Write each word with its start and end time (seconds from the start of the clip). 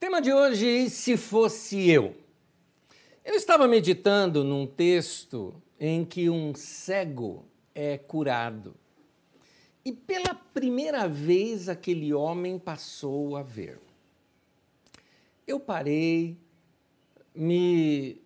Tema 0.00 0.22
de 0.22 0.32
hoje, 0.32 0.88
se 0.90 1.16
fosse 1.16 1.90
eu. 1.90 2.14
Eu 3.24 3.34
estava 3.34 3.66
meditando 3.66 4.44
num 4.44 4.64
texto 4.64 5.60
em 5.78 6.04
que 6.04 6.30
um 6.30 6.54
cego 6.54 7.44
é 7.74 7.98
curado. 7.98 8.76
E 9.84 9.90
pela 9.90 10.34
primeira 10.34 11.08
vez 11.08 11.68
aquele 11.68 12.14
homem 12.14 12.60
passou 12.60 13.36
a 13.36 13.42
ver. 13.42 13.80
Eu 15.44 15.58
parei, 15.58 16.38
me 17.34 18.22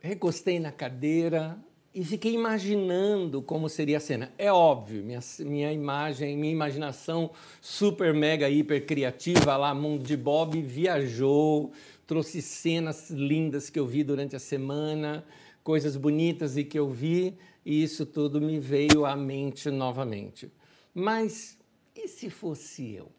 recostei 0.00 0.58
na 0.58 0.72
cadeira 0.72 1.56
e 1.94 2.02
fiquei 2.04 2.32
imaginando 2.32 3.42
como 3.42 3.68
seria 3.68 3.98
a 3.98 4.00
cena. 4.00 4.32
É 4.38 4.50
óbvio, 4.50 5.04
minha, 5.04 5.20
minha 5.40 5.72
imagem, 5.72 6.36
minha 6.36 6.52
imaginação 6.52 7.30
super, 7.60 8.14
mega, 8.14 8.48
hiper 8.48 8.86
criativa 8.86 9.56
lá, 9.56 9.74
mundo 9.74 10.02
de 10.02 10.16
Bob, 10.16 10.60
viajou, 10.62 11.72
trouxe 12.06 12.40
cenas 12.40 13.10
lindas 13.10 13.68
que 13.68 13.78
eu 13.78 13.86
vi 13.86 14.02
durante 14.02 14.34
a 14.34 14.38
semana, 14.38 15.24
coisas 15.62 15.96
bonitas 15.96 16.56
e 16.56 16.64
que 16.64 16.78
eu 16.78 16.88
vi, 16.88 17.36
e 17.64 17.82
isso 17.82 18.06
tudo 18.06 18.40
me 18.40 18.58
veio 18.58 19.04
à 19.04 19.14
mente 19.14 19.70
novamente. 19.70 20.50
Mas 20.94 21.58
e 21.94 22.08
se 22.08 22.30
fosse 22.30 22.94
eu? 22.94 23.12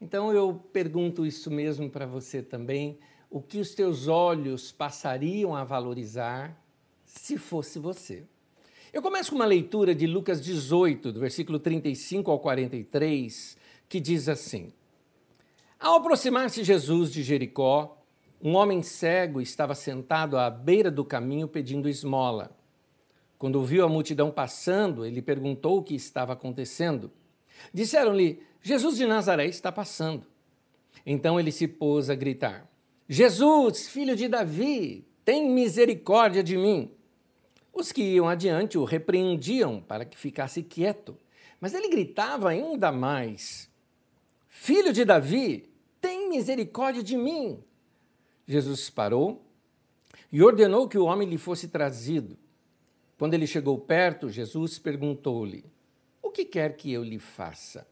Então 0.00 0.32
eu 0.32 0.54
pergunto 0.72 1.26
isso 1.26 1.50
mesmo 1.50 1.90
para 1.90 2.06
você 2.06 2.40
também. 2.40 2.98
O 3.28 3.40
que 3.40 3.58
os 3.58 3.74
teus 3.74 4.06
olhos 4.08 4.72
passariam 4.72 5.54
a 5.54 5.64
valorizar 5.64 6.56
se 7.10 7.36
fosse 7.36 7.78
você. 7.78 8.24
Eu 8.92 9.02
começo 9.02 9.30
com 9.30 9.36
uma 9.36 9.44
leitura 9.44 9.94
de 9.94 10.06
Lucas 10.06 10.40
18, 10.40 11.12
do 11.12 11.20
versículo 11.20 11.58
35 11.58 12.30
ao 12.30 12.38
43, 12.38 13.56
que 13.88 13.98
diz 13.98 14.28
assim: 14.28 14.72
Ao 15.78 15.96
aproximar-se 15.96 16.62
Jesus 16.62 17.12
de 17.12 17.22
Jericó, 17.22 18.00
um 18.40 18.54
homem 18.54 18.80
cego 18.82 19.40
estava 19.40 19.74
sentado 19.74 20.38
à 20.38 20.48
beira 20.48 20.90
do 20.90 21.04
caminho 21.04 21.48
pedindo 21.48 21.88
esmola. 21.88 22.56
Quando 23.38 23.64
viu 23.64 23.84
a 23.84 23.88
multidão 23.88 24.30
passando, 24.30 25.04
ele 25.04 25.20
perguntou 25.20 25.78
o 25.78 25.82
que 25.82 25.94
estava 25.94 26.32
acontecendo. 26.34 27.10
Disseram-lhe: 27.74 28.40
Jesus 28.62 28.96
de 28.96 29.06
Nazaré 29.06 29.46
está 29.46 29.72
passando. 29.72 30.26
Então 31.04 31.40
ele 31.40 31.50
se 31.50 31.66
pôs 31.66 32.08
a 32.08 32.14
gritar: 32.14 32.70
Jesus, 33.08 33.88
filho 33.88 34.14
de 34.14 34.28
Davi, 34.28 35.06
tem 35.24 35.50
misericórdia 35.50 36.42
de 36.42 36.56
mim. 36.56 36.92
Os 37.72 37.92
que 37.92 38.02
iam 38.02 38.28
adiante 38.28 38.76
o 38.76 38.84
repreendiam 38.84 39.80
para 39.80 40.04
que 40.04 40.18
ficasse 40.18 40.62
quieto, 40.62 41.16
mas 41.60 41.74
ele 41.74 41.88
gritava 41.88 42.50
ainda 42.50 42.90
mais: 42.90 43.70
Filho 44.48 44.92
de 44.92 45.04
Davi, 45.04 45.68
tem 46.00 46.28
misericórdia 46.28 47.02
de 47.02 47.16
mim. 47.16 47.62
Jesus 48.46 48.90
parou 48.90 49.42
e 50.32 50.42
ordenou 50.42 50.88
que 50.88 50.98
o 50.98 51.04
homem 51.04 51.28
lhe 51.28 51.38
fosse 51.38 51.68
trazido. 51.68 52.36
Quando 53.16 53.34
ele 53.34 53.46
chegou 53.46 53.78
perto, 53.78 54.28
Jesus 54.28 54.78
perguntou-lhe: 54.78 55.64
O 56.22 56.30
que 56.30 56.44
quer 56.44 56.76
que 56.76 56.92
eu 56.92 57.04
lhe 57.04 57.18
faça? 57.18 57.86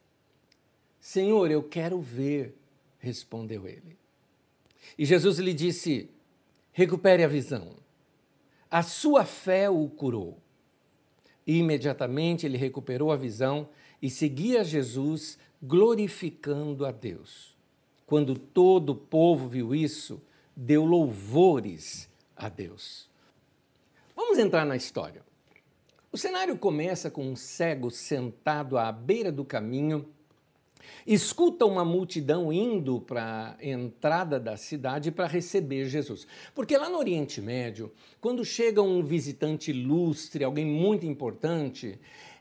Senhor, 1.01 1.51
eu 1.51 1.63
quero 1.63 2.01
ver, 2.01 2.57
respondeu 2.99 3.69
ele. 3.69 3.97
E 4.99 5.05
Jesus 5.05 5.39
lhe 5.39 5.55
disse: 5.55 6.11
Recupere 6.73 7.23
a 7.23 7.29
visão 7.29 7.77
a 8.71 8.83
sua 8.83 9.25
fé 9.25 9.69
o 9.71 9.89
curou. 9.89 10.39
E 11.47 11.59
imediatamente 11.59 12.45
ele 12.45 12.59
recuperou 12.59 13.11
a 13.11 13.17
visão 13.17 13.69
e 14.01 14.11
seguia 14.11 14.63
Jesus, 14.63 15.39
glorificando 15.63 16.85
a 16.85 16.93
Deus. 16.93 17.57
Quando 18.07 18.39
todo 18.39 18.91
o 18.91 18.97
povo 18.97 19.49
viu 19.49 19.75
isso, 19.75 20.21
deu 20.57 20.85
louvores 20.85 22.09
a 22.37 22.49
Deus. 22.49 23.09
Vamos 24.15 24.39
entrar 24.39 24.65
na 24.65 24.77
história. 24.77 25.23
O 26.11 26.17
cenário 26.17 26.57
começa 26.57 27.11
com 27.11 27.27
um 27.27 27.37
cego 27.37 27.91
sentado 27.91 28.79
à 28.79 28.91
beira 28.91 29.31
do 29.31 29.45
caminho 29.45 30.09
escuta 31.07 31.65
uma 31.65 31.85
multidão 31.85 32.53
indo 32.53 33.01
para 33.01 33.57
a 33.59 33.67
entrada 33.67 34.39
da 34.39 34.57
cidade 34.57 35.11
para 35.11 35.27
receber 35.27 35.87
Jesus. 35.87 36.27
Porque 36.55 36.77
lá 36.77 36.89
no 36.89 36.99
Oriente 36.99 37.41
Médio, 37.41 37.93
quando 38.21 38.45
chega 38.45 38.83
um 38.83 39.03
visitante 39.03 39.71
ilustre, 39.71 40.45
alguém 40.45 40.67
muito 40.67 41.07
importante, 41.07 41.99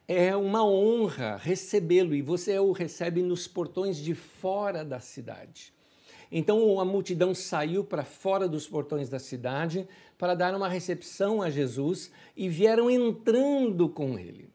é 0.07 0.35
uma 0.35 0.65
honra 0.65 1.35
recebê-lo 1.35 2.15
e 2.15 2.21
você 2.21 2.57
o 2.57 2.71
recebe 2.71 3.21
nos 3.21 3.47
portões 3.47 3.97
de 3.97 4.15
fora 4.15 4.85
da 4.85 4.99
cidade. 4.99 5.73
Então 6.31 6.79
a 6.79 6.85
multidão 6.85 7.33
saiu 7.33 7.83
para 7.83 8.03
fora 8.03 8.47
dos 8.47 8.67
portões 8.67 9.09
da 9.09 9.19
cidade 9.19 9.87
para 10.17 10.35
dar 10.35 10.53
uma 10.55 10.67
recepção 10.67 11.41
a 11.41 11.49
Jesus 11.49 12.11
e 12.35 12.49
vieram 12.49 12.89
entrando 12.89 13.87
com 13.87 14.17
ele. 14.17 14.49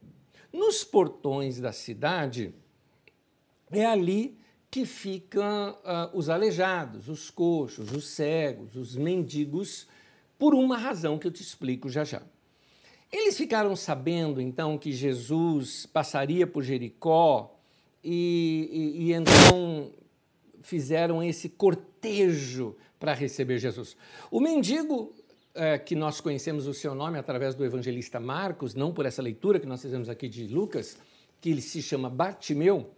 Nos 0.53 0.85
portões 0.85 1.59
da 1.61 1.73
cidade, 1.73 2.55
é 3.73 3.85
ali 3.85 4.39
que 4.71 4.87
ficam 4.87 5.73
uh, 5.85 6.17
os 6.17 6.29
aleijados, 6.29 7.09
os 7.09 7.31
coxos, 7.31 7.91
os 7.93 8.07
cegos, 8.07 8.77
os 8.77 8.97
mendigos, 8.97 9.87
por 10.39 10.55
uma 10.55 10.79
razão 10.79 11.19
que 11.19 11.27
eu 11.27 11.31
te 11.31 11.43
explico 11.43 11.89
já 11.89 12.05
já. 12.05 12.23
Eles 13.11 13.37
ficaram 13.37 13.77
sabendo 13.77 14.41
então 14.41 14.79
que 14.79 14.91
Jesus 14.91 15.85
passaria 15.85 16.47
por 16.47 16.63
Jericó 16.63 17.55
e, 18.03 18.71
e, 18.73 19.03
e 19.03 19.13
então 19.13 19.93
fizeram 20.63 21.23
esse 21.23 21.51
cortejo 21.51 22.75
para 22.99 23.13
receber 23.13 23.59
Jesus. 23.59 23.97
O 24.31 24.41
mendigo, 24.41 25.15
é, 25.55 25.79
que 25.79 25.95
nós 25.95 26.21
conhecemos 26.21 26.67
o 26.67 26.73
seu 26.73 26.95
nome 26.95 27.19
através 27.19 27.55
do 27.55 27.65
evangelista 27.65 28.19
Marcos, 28.19 28.75
não 28.75 28.95
por 28.95 29.05
essa 29.05 29.21
leitura 29.21 29.61
que 29.61 29.67
nós 29.67 29.83
fizemos 29.83 30.09
aqui 30.09 30.29
de 30.29 30.47
Lucas, 30.47 30.97
que 31.41 31.51
ele 31.51 31.61
se 31.61 31.83
chama 31.83 32.09
Bartimeu, 32.09 32.91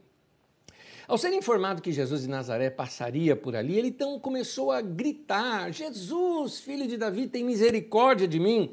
ao 1.06 1.18
ser 1.18 1.32
informado 1.32 1.82
que 1.82 1.92
Jesus 1.92 2.22
de 2.22 2.28
Nazaré 2.28 2.70
passaria 2.70 3.36
por 3.36 3.54
ali, 3.54 3.78
ele 3.78 3.88
então 3.88 4.18
começou 4.18 4.72
a 4.72 4.80
gritar: 4.80 5.70
Jesus, 5.72 6.60
filho 6.60 6.86
de 6.86 6.96
Davi, 6.96 7.26
tem 7.26 7.44
misericórdia 7.44 8.26
de 8.26 8.40
mim. 8.40 8.70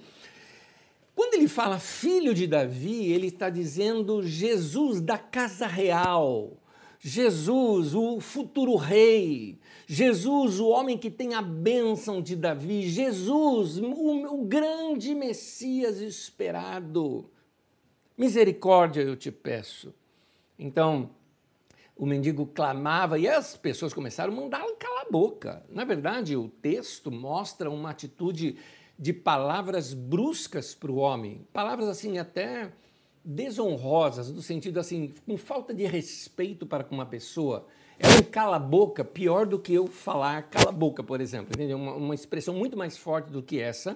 Quando 1.14 1.34
ele 1.34 1.48
fala 1.48 1.78
filho 1.78 2.34
de 2.34 2.48
Davi, 2.48 3.12
ele 3.12 3.28
está 3.28 3.50
dizendo 3.50 4.24
Jesus 4.24 5.02
da 5.02 5.18
casa 5.18 5.68
real, 5.68 6.58
Jesus, 7.00 7.94
o 7.94 8.20
futuro 8.22 8.76
rei, 8.76 9.60
Jesus, 9.86 10.60
o 10.60 10.70
homem 10.70 10.98
que 10.98 11.12
tem 11.12 11.34
a 11.34 11.42
bênção 11.42 12.22
de 12.22 12.36
Davi, 12.36 12.84
Jesus, 12.84 13.78
o, 13.78 14.36
o 14.36 14.46
grande 14.46 15.14
Messias 15.14 16.00
esperado. 16.00 17.30
Misericórdia 18.18 19.02
eu 19.02 19.18
te 19.18 19.32
peço. 19.32 19.94
Então, 20.58 21.10
o 22.02 22.06
mendigo 22.08 22.48
clamava 22.48 23.20
e 23.20 23.28
as 23.28 23.56
pessoas 23.56 23.94
começaram 23.94 24.34
a 24.34 24.36
mandá-lo 24.36 24.76
calar 24.80 25.06
a 25.08 25.12
boca. 25.12 25.64
Na 25.70 25.86
verdade, 25.86 26.36
o 26.36 26.48
texto 26.48 27.12
mostra 27.12 27.70
uma 27.70 27.92
atitude 27.92 28.58
de 28.98 29.14
palavras 29.14 29.94
bruscas 29.94 30.74
para 30.74 30.92
o 30.92 30.96
homem, 30.96 31.46
palavras 31.54 31.88
assim 31.88 32.18
até 32.18 32.72
desonrosas, 33.24 34.32
no 34.32 34.42
sentido 34.42 34.80
assim, 34.80 35.14
com 35.28 35.38
falta 35.38 35.76
de 35.76 35.86
respeito 35.86 36.66
para 36.66 36.84
com 36.84 36.96
uma 36.96 37.06
pessoa. 37.06 37.68
É 38.00 38.08
um 38.08 38.24
cala-boca 38.24 39.06
pior 39.06 39.46
do 39.46 39.60
que 39.60 39.72
eu 39.72 39.86
falar 39.86 40.50
cala-boca, 40.50 41.04
por 41.04 41.22
exemplo, 41.22 41.54
entendeu? 41.54 41.78
Uma, 41.78 41.94
uma 41.94 42.16
expressão 42.16 42.56
muito 42.56 42.76
mais 42.76 42.98
forte 42.98 43.30
do 43.30 43.44
que 43.44 43.60
essa 43.60 43.96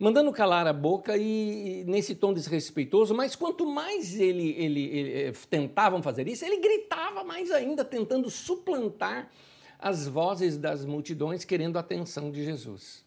mandando 0.00 0.32
calar 0.32 0.66
a 0.66 0.72
boca 0.72 1.14
e, 1.18 1.84
nesse 1.84 2.14
tom 2.14 2.32
desrespeitoso, 2.32 3.14
mas 3.14 3.36
quanto 3.36 3.66
mais 3.66 4.18
ele, 4.18 4.48
ele, 4.56 4.84
ele, 4.84 5.12
eh, 5.24 5.32
tentavam 5.50 6.02
fazer 6.02 6.26
isso, 6.26 6.42
ele 6.42 6.58
gritava 6.58 7.22
mais 7.22 7.50
ainda, 7.50 7.84
tentando 7.84 8.30
suplantar 8.30 9.30
as 9.78 10.08
vozes 10.08 10.56
das 10.56 10.86
multidões 10.86 11.44
querendo 11.44 11.76
a 11.76 11.80
atenção 11.80 12.30
de 12.30 12.42
Jesus. 12.42 13.04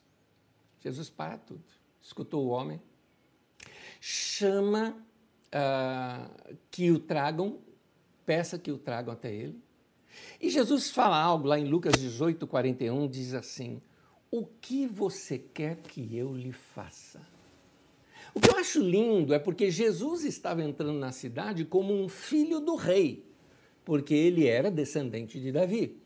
Jesus 0.81 1.09
para 1.09 1.35
tudo, 1.39 1.63
escutou 1.99 2.45
o 2.45 2.49
homem, 2.49 2.79
chama 3.99 4.95
uh, 5.47 6.55
que 6.69 6.91
o 6.91 6.99
tragam, 6.99 7.57
peça 8.23 8.59
que 8.59 8.71
o 8.71 8.77
tragam 8.77 9.11
até 9.11 9.33
ele. 9.33 9.59
E 10.39 10.47
Jesus 10.47 10.91
fala 10.91 11.19
algo 11.19 11.47
lá 11.47 11.57
em 11.57 11.65
Lucas 11.65 11.93
18, 11.93 12.45
41, 12.45 13.07
diz 13.07 13.33
assim: 13.33 13.81
o 14.33 14.47
que 14.59 14.87
você 14.87 15.37
quer 15.37 15.77
que 15.77 16.17
eu 16.17 16.33
lhe 16.33 16.51
faça? 16.51 17.21
O 18.33 18.39
que 18.39 18.49
eu 18.49 18.57
acho 18.57 18.81
lindo 18.81 19.31
é 19.31 19.37
porque 19.37 19.69
Jesus 19.69 20.23
estava 20.23 20.63
entrando 20.63 20.97
na 20.97 21.11
cidade 21.11 21.63
como 21.63 21.93
um 21.93 22.09
filho 22.09 22.59
do 22.59 22.73
rei, 22.73 23.23
porque 23.85 24.15
ele 24.15 24.47
era 24.47 24.71
descendente 24.71 25.39
de 25.39 25.51
Davi. 25.51 26.01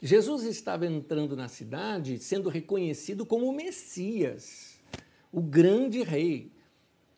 Jesus 0.00 0.44
estava 0.44 0.86
entrando 0.86 1.34
na 1.34 1.48
cidade 1.48 2.20
sendo 2.20 2.48
reconhecido 2.48 3.26
como 3.26 3.48
o 3.48 3.52
Messias, 3.52 4.78
o 5.32 5.40
grande 5.40 6.04
rei. 6.04 6.52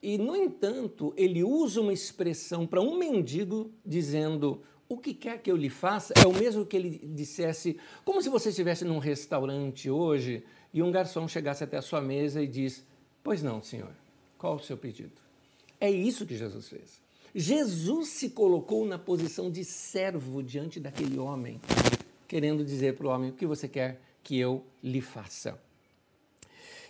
E, 0.02 0.16
no 0.16 0.34
entanto, 0.34 1.12
ele 1.14 1.44
usa 1.44 1.82
uma 1.82 1.92
expressão 1.92 2.66
para 2.66 2.80
um 2.80 2.96
mendigo 2.96 3.70
dizendo: 3.84 4.62
o 4.92 4.98
que 4.98 5.14
quer 5.14 5.40
que 5.40 5.50
eu 5.50 5.56
lhe 5.56 5.70
faça 5.70 6.12
é 6.22 6.26
o 6.26 6.34
mesmo 6.34 6.66
que 6.66 6.76
ele 6.76 6.90
dissesse, 6.90 7.78
como 8.04 8.20
se 8.20 8.28
você 8.28 8.50
estivesse 8.50 8.84
num 8.84 8.98
restaurante 8.98 9.88
hoje 9.88 10.44
e 10.72 10.82
um 10.82 10.92
garçom 10.92 11.26
chegasse 11.26 11.64
até 11.64 11.78
a 11.78 11.82
sua 11.82 12.00
mesa 12.00 12.42
e 12.42 12.46
diz: 12.46 12.84
Pois 13.22 13.42
não, 13.42 13.62
senhor, 13.62 13.92
qual 14.36 14.56
o 14.56 14.60
seu 14.60 14.76
pedido? 14.76 15.12
É 15.80 15.90
isso 15.90 16.26
que 16.26 16.36
Jesus 16.36 16.68
fez. 16.68 17.00
Jesus 17.34 18.08
se 18.08 18.30
colocou 18.30 18.84
na 18.84 18.98
posição 18.98 19.50
de 19.50 19.64
servo 19.64 20.42
diante 20.42 20.78
daquele 20.78 21.18
homem, 21.18 21.58
querendo 22.28 22.62
dizer 22.62 22.94
para 22.94 23.06
o 23.06 23.10
homem: 23.10 23.30
O 23.30 23.34
que 23.34 23.46
você 23.46 23.66
quer 23.66 23.98
que 24.22 24.38
eu 24.38 24.62
lhe 24.82 25.00
faça? 25.00 25.58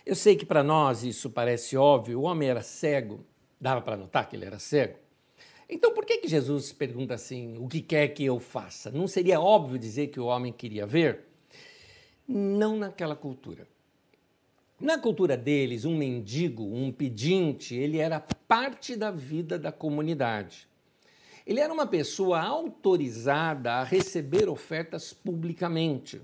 Eu 0.05 0.15
sei 0.15 0.35
que 0.35 0.45
para 0.45 0.61
nós 0.61 1.03
isso 1.03 1.29
parece 1.29 1.77
óbvio, 1.77 2.19
o 2.19 2.23
homem 2.23 2.49
era 2.49 2.61
cego, 2.61 3.25
dava 3.61 3.81
para 3.81 3.95
notar 3.95 4.27
que 4.27 4.35
ele 4.35 4.43
era 4.43 4.59
cego. 4.59 5.02
Então 5.69 5.93
por 5.93 6.05
que, 6.05 6.17
que 6.17 6.27
Jesus 6.27 6.71
pergunta 6.71 7.13
assim: 7.13 7.57
o 7.57 7.67
que 7.67 7.81
quer 7.81 8.09
que 8.09 8.23
eu 8.23 8.39
faça? 8.39 8.91
Não 8.91 9.07
seria 9.07 9.39
óbvio 9.39 9.79
dizer 9.79 10.07
que 10.07 10.19
o 10.19 10.25
homem 10.25 10.51
queria 10.51 10.85
ver? 10.85 11.25
Não 12.27 12.77
naquela 12.77 13.15
cultura. 13.15 13.67
Na 14.79 14.97
cultura 14.97 15.37
deles, 15.37 15.85
um 15.85 15.95
mendigo, 15.95 16.63
um 16.63 16.91
pedinte, 16.91 17.75
ele 17.75 17.99
era 17.99 18.19
parte 18.19 18.95
da 18.95 19.11
vida 19.11 19.57
da 19.57 19.71
comunidade. 19.71 20.67
Ele 21.45 21.59
era 21.59 21.71
uma 21.71 21.87
pessoa 21.87 22.41
autorizada 22.41 23.73
a 23.73 23.83
receber 23.83 24.49
ofertas 24.49 25.13
publicamente 25.13 26.21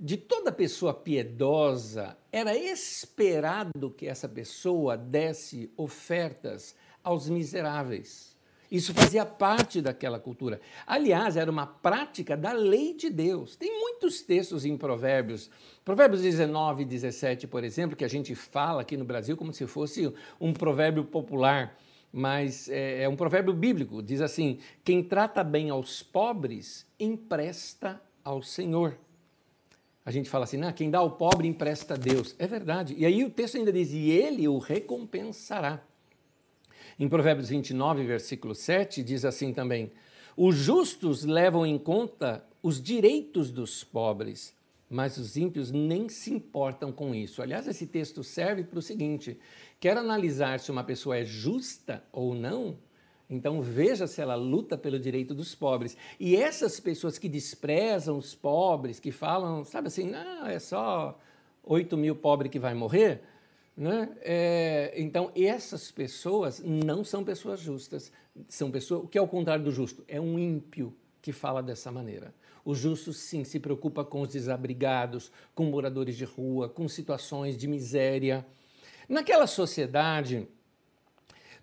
de 0.00 0.16
toda 0.16 0.50
pessoa 0.50 0.94
piedosa, 0.94 2.16
era 2.32 2.56
esperado 2.56 3.90
que 3.90 4.06
essa 4.06 4.26
pessoa 4.26 4.96
desse 4.96 5.70
ofertas 5.76 6.74
aos 7.04 7.28
miseráveis. 7.28 8.29
Isso 8.70 8.94
fazia 8.94 9.26
parte 9.26 9.80
daquela 9.80 10.18
cultura. 10.18 10.60
Aliás, 10.86 11.36
era 11.36 11.50
uma 11.50 11.66
prática 11.66 12.36
da 12.36 12.52
lei 12.52 12.94
de 12.94 13.10
Deus. 13.10 13.56
Tem 13.56 13.70
muitos 13.80 14.22
textos 14.22 14.64
em 14.64 14.76
Provérbios. 14.76 15.50
Provérbios 15.84 16.22
19 16.22 16.82
e 16.82 16.86
17, 16.86 17.46
por 17.46 17.64
exemplo, 17.64 17.96
que 17.96 18.04
a 18.04 18.08
gente 18.08 18.34
fala 18.34 18.82
aqui 18.82 18.96
no 18.96 19.04
Brasil 19.04 19.36
como 19.36 19.52
se 19.52 19.66
fosse 19.66 20.12
um 20.40 20.52
provérbio 20.52 21.04
popular, 21.04 21.76
mas 22.12 22.68
é, 22.68 23.02
é 23.02 23.08
um 23.08 23.16
provérbio 23.16 23.52
bíblico. 23.52 24.02
Diz 24.02 24.20
assim: 24.20 24.58
quem 24.84 25.02
trata 25.02 25.42
bem 25.42 25.70
aos 25.70 26.02
pobres, 26.02 26.86
empresta 26.98 28.00
ao 28.22 28.42
Senhor 28.42 28.96
a 30.04 30.10
gente 30.10 30.30
fala 30.30 30.44
assim, 30.44 30.60
ah, 30.62 30.72
quem 30.72 30.90
dá 30.90 30.98
ao 30.98 31.12
pobre 31.12 31.46
empresta 31.46 31.94
a 31.94 31.96
Deus. 31.96 32.34
É 32.38 32.46
verdade. 32.46 32.94
E 32.96 33.04
aí 33.04 33.22
o 33.24 33.30
texto 33.30 33.58
ainda 33.58 33.72
diz, 33.72 33.92
e 33.92 34.10
ele 34.10 34.48
o 34.48 34.58
recompensará. 34.58 35.80
Em 37.00 37.08
Provérbios 37.08 37.48
29, 37.48 38.04
versículo 38.04 38.54
7, 38.54 39.02
diz 39.02 39.24
assim 39.24 39.54
também: 39.54 39.90
Os 40.36 40.54
justos 40.54 41.24
levam 41.24 41.64
em 41.64 41.78
conta 41.78 42.44
os 42.62 42.78
direitos 42.78 43.50
dos 43.50 43.82
pobres, 43.82 44.54
mas 44.86 45.16
os 45.16 45.34
ímpios 45.34 45.70
nem 45.70 46.10
se 46.10 46.30
importam 46.30 46.92
com 46.92 47.14
isso. 47.14 47.40
Aliás, 47.40 47.66
esse 47.66 47.86
texto 47.86 48.22
serve 48.22 48.64
para 48.64 48.78
o 48.78 48.82
seguinte: 48.82 49.38
quer 49.80 49.96
analisar 49.96 50.60
se 50.60 50.70
uma 50.70 50.84
pessoa 50.84 51.16
é 51.16 51.24
justa 51.24 52.04
ou 52.12 52.34
não? 52.34 52.76
Então 53.30 53.62
veja 53.62 54.06
se 54.06 54.20
ela 54.20 54.34
luta 54.34 54.76
pelo 54.76 54.98
direito 54.98 55.32
dos 55.32 55.54
pobres. 55.54 55.96
E 56.18 56.36
essas 56.36 56.78
pessoas 56.80 57.16
que 57.16 57.30
desprezam 57.30 58.18
os 58.18 58.34
pobres, 58.34 59.00
que 59.00 59.10
falam, 59.10 59.64
sabe 59.64 59.86
assim, 59.86 60.04
não, 60.04 60.46
é 60.46 60.58
só 60.58 61.18
8 61.64 61.96
mil 61.96 62.14
pobres 62.14 62.52
que 62.52 62.58
vai 62.58 62.74
morrer, 62.74 63.22
né? 63.80 64.10
É, 64.20 64.92
então 64.94 65.32
essas 65.34 65.90
pessoas 65.90 66.62
não 66.62 67.02
são 67.02 67.24
pessoas 67.24 67.58
justas, 67.58 68.12
são 68.46 68.70
pessoas, 68.70 69.04
o 69.04 69.08
que 69.08 69.16
é 69.16 69.22
o 69.22 69.26
contrário 69.26 69.64
do 69.64 69.72
justo? 69.72 70.04
É 70.06 70.20
um 70.20 70.38
ímpio 70.38 70.94
que 71.22 71.32
fala 71.32 71.62
dessa 71.62 71.90
maneira. 71.90 72.34
O 72.62 72.74
justo, 72.74 73.10
sim, 73.14 73.42
se 73.42 73.58
preocupa 73.58 74.04
com 74.04 74.20
os 74.20 74.28
desabrigados, 74.28 75.32
com 75.54 75.64
moradores 75.64 76.14
de 76.14 76.26
rua, 76.26 76.68
com 76.68 76.86
situações 76.88 77.56
de 77.56 77.66
miséria. 77.66 78.46
Naquela 79.08 79.46
sociedade, 79.46 80.46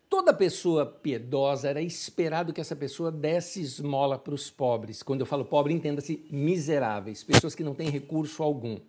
Toda 0.10 0.34
pessoa 0.34 0.86
piedosa 0.86 1.68
era 1.68 1.82
esperado 1.82 2.54
que 2.54 2.62
essa 2.62 2.78
pessoa 2.78 3.12
desse 3.12 3.60
esmola 3.60 4.18
para 4.18 4.34
os 4.34 4.50
pobres. 4.50 5.04
Quando 5.04 5.20
eu 5.20 5.26
falo 5.26 5.44
pobre, 5.44 5.74
entenda-se 5.74 6.26
miseráveis, 6.32 7.26
pessoas 7.26 7.54
que 7.54 7.62
não 7.62 7.76
têm 7.76 7.90
recurso 7.90 8.42
algum. 8.42 8.80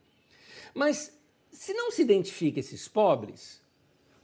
Mas 0.72 1.17
se 1.50 1.72
não 1.72 1.90
se 1.90 2.02
identifica 2.02 2.60
esses 2.60 2.88
pobres, 2.88 3.62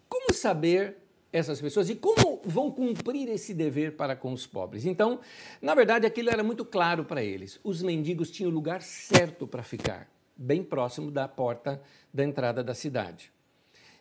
como 0.09 0.33
saber 0.33 0.97
essas 1.33 1.61
pessoas 1.61 1.91
e 1.91 1.97
como 1.97 2.41
vão 2.45 2.71
cumprir 2.71 3.29
esse 3.29 3.53
dever 3.53 3.97
para 3.97 4.15
com 4.15 4.33
os 4.33 4.47
pobres? 4.47 4.87
Então, 4.87 5.19
na 5.61 5.75
verdade, 5.75 6.07
aquilo 6.07 6.31
era 6.31 6.45
muito 6.45 6.65
claro 6.65 7.05
para 7.05 7.23
eles. 7.23 7.59
Os 7.65 7.83
mendigos 7.83 8.31
tinham 8.31 8.51
o 8.51 8.55
lugar 8.55 8.83
certo 8.83 9.47
para 9.47 9.63
ficar, 9.63 10.09
bem 10.37 10.63
próximo 10.63 11.11
da 11.11 11.27
porta 11.27 11.83
da 12.13 12.23
entrada 12.25 12.63
da 12.63 12.75
cidade. 12.75 13.33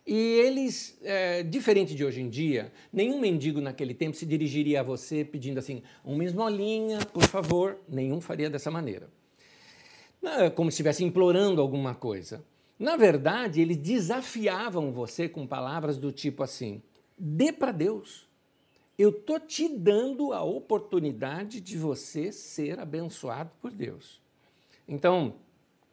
E 0.06 0.14
eles, 0.14 0.98
é, 1.02 1.42
diferente 1.42 1.94
de 1.94 2.04
hoje 2.04 2.20
em 2.20 2.28
dia, 2.28 2.70
nenhum 2.92 3.18
mendigo 3.18 3.60
naquele 3.60 3.94
tempo 3.94 4.14
se 4.16 4.26
dirigiria 4.26 4.80
a 4.80 4.82
você 4.82 5.24
pedindo 5.24 5.58
assim, 5.58 5.82
uma 6.04 6.22
esmolinha, 6.22 6.98
por 7.06 7.24
favor. 7.24 7.78
Nenhum 7.88 8.20
faria 8.20 8.50
dessa 8.50 8.70
maneira. 8.70 9.08
Como 10.54 10.70
se 10.70 10.74
estivesse 10.74 11.04
implorando 11.04 11.60
alguma 11.60 11.94
coisa. 11.94 12.44
Na 12.78 12.96
verdade, 12.96 13.60
eles 13.60 13.76
desafiavam 13.76 14.92
você 14.92 15.28
com 15.28 15.46
palavras 15.46 15.96
do 15.96 16.10
tipo 16.10 16.42
assim: 16.42 16.82
dê 17.18 17.52
para 17.52 17.72
Deus. 17.72 18.28
Eu 18.96 19.10
estou 19.10 19.40
te 19.40 19.68
dando 19.68 20.32
a 20.32 20.42
oportunidade 20.42 21.60
de 21.60 21.76
você 21.76 22.30
ser 22.30 22.78
abençoado 22.78 23.50
por 23.60 23.72
Deus. 23.72 24.22
Então, 24.86 25.34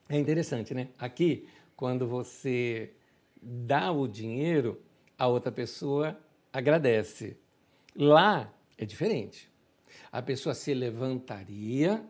é 0.08 0.20
interessante, 0.20 0.74
né? 0.74 0.90
Aqui, 1.00 1.48
quando 1.76 2.06
você 2.06 2.94
dá 3.42 3.92
o 3.92 4.08
dinheiro, 4.08 4.80
a 5.18 5.28
outra 5.28 5.52
pessoa 5.52 6.20
agradece. 6.54 7.38
Lá 7.96 8.54
é 8.78 8.86
diferente. 8.86 9.50
A 10.12 10.22
pessoa 10.22 10.54
se 10.54 10.74
levantaria, 10.74 12.06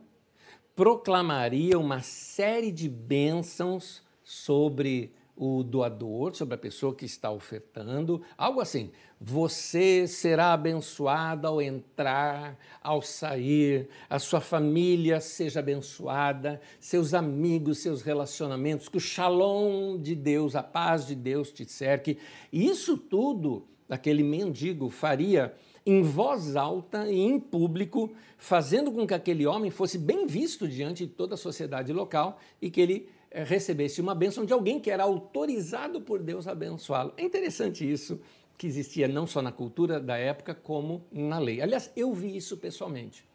proclamaria 0.75 1.79
uma 1.79 2.01
série 2.01 2.71
de 2.71 2.89
bênçãos 2.89 4.00
sobre 4.31 5.11
o 5.35 5.61
doador, 5.61 6.33
sobre 6.35 6.55
a 6.55 6.57
pessoa 6.57 6.95
que 6.95 7.03
está 7.03 7.29
ofertando, 7.29 8.21
algo 8.37 8.61
assim. 8.61 8.91
Você 9.19 10.07
será 10.07 10.53
abençoado 10.53 11.47
ao 11.47 11.61
entrar, 11.61 12.57
ao 12.81 13.01
sair, 13.01 13.89
a 14.09 14.19
sua 14.19 14.39
família 14.39 15.19
seja 15.19 15.59
abençoada, 15.59 16.61
seus 16.79 17.13
amigos, 17.13 17.79
seus 17.79 18.01
relacionamentos, 18.01 18.87
que 18.87 18.97
o 18.97 19.01
shalom 19.01 19.97
de 19.97 20.15
Deus, 20.15 20.55
a 20.55 20.63
paz 20.63 21.05
de 21.05 21.15
Deus 21.15 21.51
te 21.51 21.65
cerque. 21.65 22.17
E 22.51 22.67
isso 22.67 22.95
tudo 22.97 23.67
aquele 23.89 24.23
mendigo 24.23 24.89
faria 24.89 25.53
em 25.85 26.01
voz 26.03 26.55
alta 26.55 27.11
e 27.11 27.19
em 27.19 27.39
público, 27.39 28.11
fazendo 28.38 28.91
com 28.91 29.05
que 29.05 29.13
aquele 29.13 29.45
homem 29.45 29.69
fosse 29.69 29.97
bem 29.97 30.25
visto 30.25 30.67
diante 30.67 31.05
de 31.05 31.11
toda 31.11 31.33
a 31.35 31.38
sociedade 31.38 31.91
local 31.91 32.39
e 32.61 32.71
que 32.71 32.79
ele 32.79 33.09
recebesse 33.33 34.01
uma 34.01 34.13
bênção 34.13 34.45
de 34.45 34.53
alguém 34.53 34.79
que 34.79 34.91
era 34.91 35.03
autorizado 35.03 36.01
por 36.01 36.21
Deus 36.21 36.47
a 36.47 36.51
abençoá-lo. 36.51 37.13
É 37.17 37.23
interessante 37.23 37.89
isso, 37.89 38.19
que 38.57 38.67
existia 38.67 39.07
não 39.07 39.25
só 39.25 39.41
na 39.41 39.51
cultura 39.51 40.00
da 40.00 40.17
época, 40.17 40.53
como 40.53 41.05
na 41.11 41.39
lei. 41.39 41.61
Aliás, 41.61 41.91
eu 41.95 42.13
vi 42.13 42.35
isso 42.35 42.57
pessoalmente. 42.57 43.25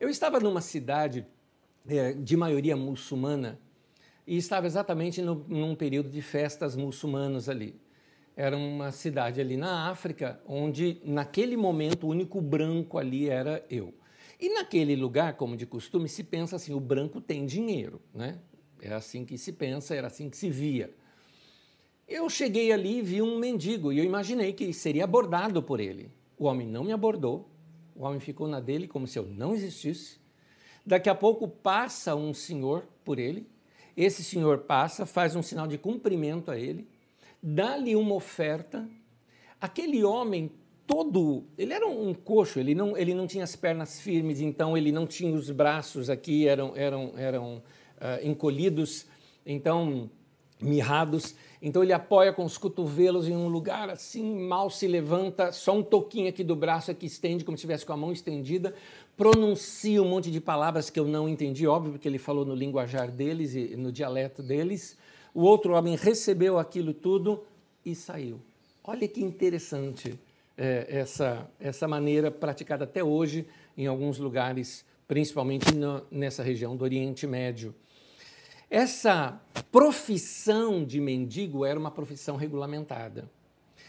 Eu 0.00 0.08
estava 0.08 0.38
numa 0.40 0.60
cidade 0.60 1.26
é, 1.88 2.12
de 2.12 2.36
maioria 2.36 2.76
muçulmana 2.76 3.58
e 4.26 4.36
estava 4.36 4.66
exatamente 4.66 5.20
no, 5.22 5.44
num 5.48 5.74
período 5.74 6.10
de 6.10 6.22
festas 6.22 6.76
muçulmanas 6.76 7.48
ali. 7.48 7.74
Era 8.36 8.56
uma 8.56 8.92
cidade 8.92 9.40
ali 9.40 9.56
na 9.56 9.88
África, 9.88 10.40
onde 10.46 11.00
naquele 11.04 11.56
momento 11.56 12.06
o 12.06 12.10
único 12.10 12.40
branco 12.40 12.98
ali 12.98 13.28
era 13.28 13.64
eu. 13.70 13.94
E 14.38 14.52
naquele 14.52 14.94
lugar, 14.94 15.34
como 15.34 15.56
de 15.56 15.64
costume, 15.64 16.08
se 16.08 16.22
pensa 16.22 16.56
assim: 16.56 16.74
o 16.74 16.80
branco 16.80 17.20
tem 17.20 17.46
dinheiro, 17.46 18.00
né? 18.12 18.38
É 18.80 18.92
assim 18.92 19.24
que 19.24 19.38
se 19.38 19.52
pensa, 19.52 19.94
era 19.94 20.06
assim 20.06 20.28
que 20.28 20.36
se 20.36 20.50
via. 20.50 20.92
Eu 22.06 22.30
cheguei 22.30 22.70
ali 22.70 22.98
e 22.98 23.02
vi 23.02 23.20
um 23.20 23.38
mendigo 23.38 23.92
e 23.92 23.98
eu 23.98 24.04
imaginei 24.04 24.52
que 24.52 24.72
seria 24.72 25.04
abordado 25.04 25.62
por 25.62 25.80
ele. 25.80 26.10
O 26.38 26.44
homem 26.44 26.68
não 26.68 26.84
me 26.84 26.92
abordou, 26.92 27.48
o 27.94 28.04
homem 28.04 28.20
ficou 28.20 28.46
na 28.46 28.60
dele 28.60 28.86
como 28.86 29.06
se 29.06 29.18
eu 29.18 29.26
não 29.26 29.54
existisse. 29.54 30.18
Daqui 30.84 31.08
a 31.08 31.14
pouco 31.14 31.48
passa 31.48 32.14
um 32.14 32.32
senhor 32.32 32.86
por 33.04 33.18
ele, 33.18 33.48
esse 33.96 34.22
senhor 34.22 34.58
passa, 34.58 35.04
faz 35.04 35.34
um 35.34 35.42
sinal 35.42 35.66
de 35.66 35.78
cumprimento 35.78 36.50
a 36.50 36.58
ele, 36.58 36.86
dá-lhe 37.42 37.96
uma 37.96 38.14
oferta. 38.14 38.88
Aquele 39.60 40.04
homem 40.04 40.52
todo, 40.86 41.44
ele 41.58 41.72
era 41.72 41.86
um 41.86 42.14
coxo, 42.14 42.60
ele 42.60 42.74
não, 42.74 42.96
ele 42.96 43.14
não 43.14 43.26
tinha 43.26 43.42
as 43.42 43.56
pernas 43.56 44.00
firmes, 44.00 44.40
então 44.40 44.76
ele 44.76 44.92
não 44.92 45.06
tinha 45.06 45.34
os 45.34 45.50
braços 45.50 46.08
aqui, 46.08 46.46
eram, 46.46 46.76
eram, 46.76 47.14
eram 47.16 47.62
uh, 47.96 48.26
encolhidos, 48.26 49.06
então 49.44 50.10
mirrados. 50.60 51.34
Então 51.60 51.82
ele 51.82 51.92
apoia 51.92 52.32
com 52.32 52.44
os 52.44 52.56
cotovelos 52.56 53.28
em 53.28 53.36
um 53.36 53.48
lugar 53.48 53.90
assim, 53.90 54.38
mal 54.38 54.70
se 54.70 54.86
levanta, 54.86 55.52
só 55.52 55.76
um 55.76 55.82
toquinho 55.82 56.28
aqui 56.28 56.44
do 56.44 56.54
braço 56.54 56.90
aqui 56.90 57.06
estende, 57.06 57.44
como 57.44 57.56
se 57.56 57.60
estivesse 57.60 57.84
com 57.84 57.92
a 57.92 57.96
mão 57.96 58.12
estendida, 58.12 58.74
pronuncia 59.16 60.02
um 60.02 60.08
monte 60.08 60.30
de 60.30 60.40
palavras 60.40 60.90
que 60.90 61.00
eu 61.00 61.06
não 61.06 61.28
entendi, 61.28 61.66
óbvio, 61.66 61.92
porque 61.92 62.08
ele 62.08 62.18
falou 62.18 62.44
no 62.44 62.54
linguajar 62.54 63.10
deles 63.10 63.54
e 63.54 63.76
no 63.76 63.90
dialeto 63.90 64.42
deles. 64.42 64.96
O 65.34 65.42
outro 65.42 65.74
homem 65.74 65.96
recebeu 65.96 66.58
aquilo 66.58 66.94
tudo 66.94 67.44
e 67.84 67.94
saiu. 67.94 68.40
Olha 68.82 69.06
que 69.08 69.22
interessante 69.22 70.18
é, 70.56 70.86
essa, 70.88 71.50
essa 71.58 71.88
maneira 71.88 72.30
praticada 72.30 72.84
até 72.84 73.02
hoje 73.02 73.46
em 73.76 73.86
alguns 73.86 74.18
lugares, 74.18 74.84
principalmente 75.06 75.74
no, 75.74 76.02
nessa 76.10 76.42
região 76.42 76.76
do 76.76 76.84
Oriente 76.84 77.26
Médio. 77.26 77.74
Essa 78.68 79.40
profissão 79.70 80.84
de 80.84 81.00
mendigo 81.00 81.64
era 81.64 81.78
uma 81.78 81.90
profissão 81.90 82.36
regulamentada. 82.36 83.30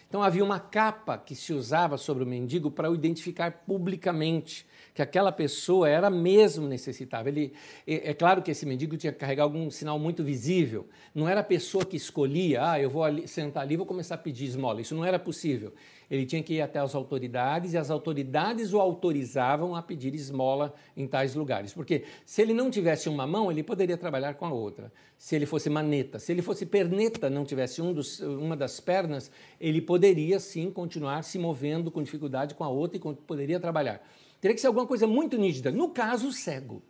Então 0.07 0.23
havia 0.23 0.43
uma 0.43 0.59
capa 0.59 1.17
que 1.17 1.35
se 1.35 1.51
usava 1.51 1.97
sobre 1.97 2.23
o 2.23 2.27
mendigo 2.27 2.71
para 2.71 2.89
o 2.89 2.95
identificar 2.95 3.63
publicamente 3.65 4.65
que 4.93 5.01
aquela 5.01 5.31
pessoa 5.31 5.89
era 5.89 6.09
mesmo 6.09 6.65
necessitável. 6.65 7.33
Ele, 7.33 7.53
é, 7.85 8.11
é, 8.11 8.13
claro 8.13 8.41
que 8.41 8.49
esse 8.49 8.65
mendigo 8.65 8.95
tinha 8.95 9.11
que 9.11 9.19
carregar 9.19 9.43
algum 9.43 9.69
sinal 9.69 9.99
muito 9.99 10.23
visível. 10.23 10.87
Não 11.13 11.27
era 11.27 11.41
a 11.41 11.43
pessoa 11.43 11.83
que 11.83 11.97
escolhia, 11.97 12.71
ah, 12.71 12.79
eu 12.79 12.89
vou 12.89 13.03
ali, 13.03 13.27
sentar 13.27 13.63
ali 13.63 13.73
e 13.73 13.77
vou 13.77 13.85
começar 13.85 14.15
a 14.15 14.17
pedir 14.17 14.45
esmola. 14.45 14.79
Isso 14.79 14.95
não 14.95 15.03
era 15.03 15.19
possível. 15.19 15.73
Ele 16.09 16.25
tinha 16.25 16.41
que 16.41 16.53
ir 16.53 16.61
até 16.61 16.79
as 16.79 16.95
autoridades 16.95 17.73
e 17.73 17.77
as 17.77 17.91
autoridades 17.91 18.73
o 18.73 18.79
autorizavam 18.79 19.75
a 19.75 19.81
pedir 19.81 20.15
esmola 20.15 20.73
em 20.95 21.05
tais 21.05 21.35
lugares. 21.35 21.73
Porque 21.73 22.05
se 22.25 22.41
ele 22.41 22.53
não 22.53 22.71
tivesse 22.71 23.09
uma 23.09 23.27
mão, 23.27 23.51
ele 23.51 23.61
poderia 23.61 23.97
trabalhar 23.97 24.35
com 24.35 24.45
a 24.45 24.53
outra. 24.53 24.91
Se 25.17 25.35
ele 25.35 25.45
fosse 25.45 25.69
maneta, 25.69 26.17
se 26.17 26.31
ele 26.31 26.41
fosse 26.41 26.65
perneta, 26.65 27.29
não 27.29 27.43
tivesse 27.43 27.81
um 27.81 27.91
dos, 27.91 28.21
uma 28.21 28.55
das 28.55 28.79
pernas, 28.79 29.29
ele 29.59 29.81
poderia 29.81 30.39
sim 30.39 30.71
continuar 30.71 31.23
se 31.23 31.37
movendo 31.37 31.91
com 31.91 32.01
dificuldade 32.01 32.55
com 32.55 32.63
a 32.63 32.69
outra 32.69 32.97
e 32.97 33.15
poderia 33.15 33.59
trabalhar. 33.59 34.01
Teria 34.39 34.55
que 34.55 34.61
ser 34.61 34.67
alguma 34.67 34.87
coisa 34.87 35.05
muito 35.05 35.37
nítida. 35.37 35.71
No 35.71 35.89
caso, 35.89 36.29
o 36.29 36.31
cego. 36.31 36.81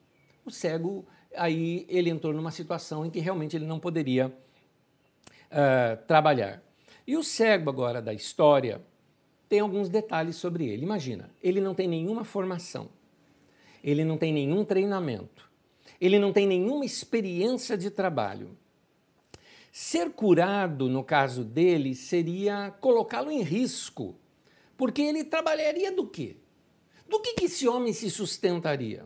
O 0.46 0.52
cego, 0.52 1.08
aí 1.36 1.88
ele 1.90 2.10
entrou 2.10 2.34
numa 2.34 2.52
situação 2.52 3.06
em 3.06 3.10
que 3.10 3.20
realmente 3.20 3.56
ele 3.56 3.66
não 3.66 3.80
poderia 3.80 4.28
uh, 4.28 6.06
trabalhar. 6.06 6.62
E 7.06 7.18
o 7.18 7.24
cego 7.24 7.70
agora 7.70 8.02
da 8.02 8.14
história 8.14 8.82
tem 9.48 9.60
alguns 9.60 9.90
detalhes 9.90 10.36
sobre 10.36 10.68
ele. 10.68 10.84
Imagina, 10.84 11.30
ele 11.42 11.62
não 11.62 11.74
tem 11.74 11.88
nenhuma 11.88 12.24
formação, 12.24 12.90
ele 13.84 14.04
não 14.04 14.18
tem 14.18 14.34
nenhum 14.34 14.66
treinamento, 14.66 15.50
ele 16.00 16.20
não 16.20 16.34
tem 16.34 16.46
nenhuma 16.46 16.86
experiência 16.86 17.78
de 17.78 17.90
trabalho. 17.90 18.58
Ser 19.72 20.10
curado, 20.12 20.90
no 20.90 21.04
caso 21.04 21.44
dele, 21.44 21.94
seria 21.94 22.72
colocá-lo 22.82 23.32
em 23.32 23.42
risco, 23.42 24.16
porque 24.76 25.02
ele 25.02 25.24
trabalharia 25.24 25.92
do 25.92 26.08
quê? 26.08 26.38
Do 27.08 27.20
que, 27.20 27.34
que 27.34 27.46
esse 27.46 27.68
homem 27.68 27.94
se 27.94 28.10
sustentaria? 28.10 29.06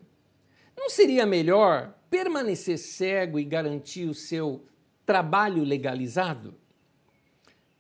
Não 0.76 0.90
seria 0.90 1.26
melhor 1.26 1.94
permanecer 2.10 2.78
cego 2.78 3.38
e 3.38 3.44
garantir 3.44 4.06
o 4.08 4.14
seu 4.14 4.66
trabalho 5.06 5.64
legalizado? 5.64 6.56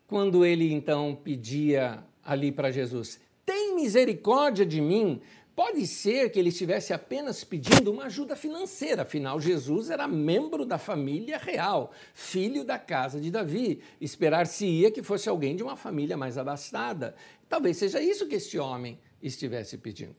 Quando 0.06 0.46
ele 0.46 0.72
então 0.72 1.15
pedia 1.15 2.03
ali 2.24 2.51
para 2.51 2.72
Jesus: 2.72 3.20
Tem 3.46 3.75
misericórdia 3.75 4.66
de 4.66 4.82
mim. 4.82 5.22
Pode 5.54 5.86
ser 5.86 6.32
que 6.32 6.40
ele 6.40 6.48
estivesse 6.48 6.94
apenas 6.94 7.44
pedindo 7.44 7.92
uma 7.92 8.06
ajuda 8.06 8.38
financeira, 8.38 9.01
afinal, 9.01 9.40
Jesus 9.40 9.90
era 9.90 10.08
membro 10.08 10.66
da 10.66 10.78
família 10.78 11.38
real, 11.38 11.92
filho 12.13 12.63
da 12.63 12.80
casa 12.80 13.20
de 13.20 13.30
Davi. 13.30 13.82
Esperar-se-ia 14.00 14.90
que 14.90 15.04
fosse 15.04 15.28
alguém 15.28 15.56
de 15.56 15.62
uma 15.62 15.75
família 15.75 16.16
mais 16.16 16.38
abastada. 16.38 17.16
Talvez 17.50 17.78
seja 17.78 18.01
isso 18.01 18.28
que 18.28 18.36
este 18.36 18.58
homem 18.58 18.98
estivesse 19.22 19.78
pedindo. 19.78 20.16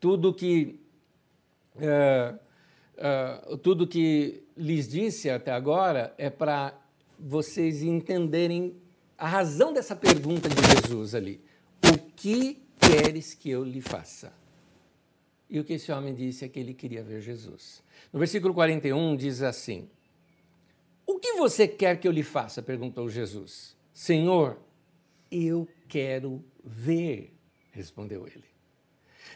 Tudo 0.00 0.32
que, 0.32 0.80
uh, 1.76 2.38
uh, 3.52 3.56
tudo 3.58 3.86
que 3.86 4.42
lhes 4.56 4.88
disse 4.88 5.28
até 5.28 5.52
agora 5.52 6.14
é 6.16 6.30
para 6.30 6.74
vocês 7.18 7.82
entenderem 7.82 8.74
a 9.18 9.28
razão 9.28 9.72
dessa 9.72 9.94
pergunta 9.94 10.48
de 10.48 10.62
Jesus 10.74 11.14
ali. 11.14 11.40
O 11.84 11.98
que 11.98 12.62
queres 12.78 13.34
que 13.34 13.50
eu 13.50 13.64
lhe 13.64 13.80
faça? 13.80 14.32
E 15.48 15.60
o 15.60 15.64
que 15.64 15.74
esse 15.74 15.92
homem 15.92 16.14
disse 16.14 16.44
é 16.44 16.48
que 16.48 16.58
ele 16.58 16.74
queria 16.74 17.02
ver 17.02 17.20
Jesus. 17.20 17.82
No 18.12 18.18
versículo 18.18 18.52
41 18.52 19.16
diz 19.16 19.42
assim: 19.42 19.88
O 21.06 21.18
que 21.18 21.34
você 21.34 21.68
quer 21.68 21.98
que 22.00 22.08
eu 22.08 22.12
lhe 22.12 22.22
faça? 22.22 22.62
perguntou 22.62 23.08
Jesus. 23.08 23.76
Senhor, 23.94 24.58
eu 25.30 25.68
quero 25.88 26.44
ver 26.64 27.36
respondeu 27.76 28.26
ele. 28.26 28.44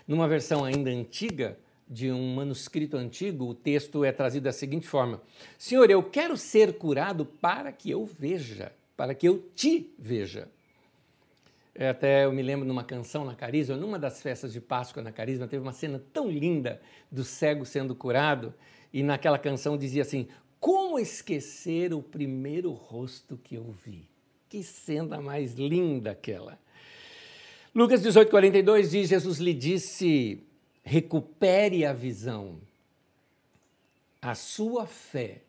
Numa 0.08 0.26
versão 0.26 0.64
ainda 0.64 0.90
antiga, 0.90 1.58
de 1.86 2.10
um 2.10 2.34
manuscrito 2.34 2.96
antigo, 2.96 3.46
o 3.46 3.54
texto 3.54 4.04
é 4.04 4.12
trazido 4.12 4.44
da 4.44 4.52
seguinte 4.52 4.86
forma: 4.86 5.20
Senhor, 5.58 5.90
eu 5.90 6.02
quero 6.02 6.36
ser 6.36 6.78
curado 6.78 7.26
para 7.26 7.70
que 7.70 7.90
eu 7.90 8.06
veja, 8.06 8.72
para 9.00 9.14
que 9.14 9.26
eu 9.26 9.50
te 9.56 9.94
veja. 9.98 10.46
É, 11.74 11.88
até 11.88 12.26
eu 12.26 12.32
me 12.34 12.42
lembro 12.42 12.68
numa 12.68 12.84
canção 12.84 13.24
na 13.24 13.34
Carisma, 13.34 13.74
numa 13.74 13.98
das 13.98 14.20
festas 14.20 14.52
de 14.52 14.60
Páscoa 14.60 15.02
na 15.02 15.10
Carisma, 15.10 15.48
teve 15.48 15.62
uma 15.62 15.72
cena 15.72 16.04
tão 16.12 16.30
linda 16.30 16.82
do 17.10 17.24
cego 17.24 17.64
sendo 17.64 17.94
curado, 17.94 18.52
e 18.92 19.02
naquela 19.02 19.38
canção 19.38 19.78
dizia 19.78 20.02
assim: 20.02 20.28
Como 20.60 20.98
esquecer 20.98 21.94
o 21.94 22.02
primeiro 22.02 22.72
rosto 22.72 23.38
que 23.42 23.54
eu 23.54 23.72
vi? 23.72 24.06
Que 24.50 24.62
cena 24.62 25.18
mais 25.18 25.54
linda 25.54 26.10
aquela! 26.10 26.58
Lucas 27.74 28.02
18, 28.02 28.28
42 28.28 28.90
diz: 28.90 29.08
Jesus 29.08 29.38
lhe 29.38 29.54
disse: 29.54 30.44
recupere 30.84 31.86
a 31.86 31.94
visão, 31.94 32.60
a 34.20 34.34
sua 34.34 34.86
fé 34.86 35.40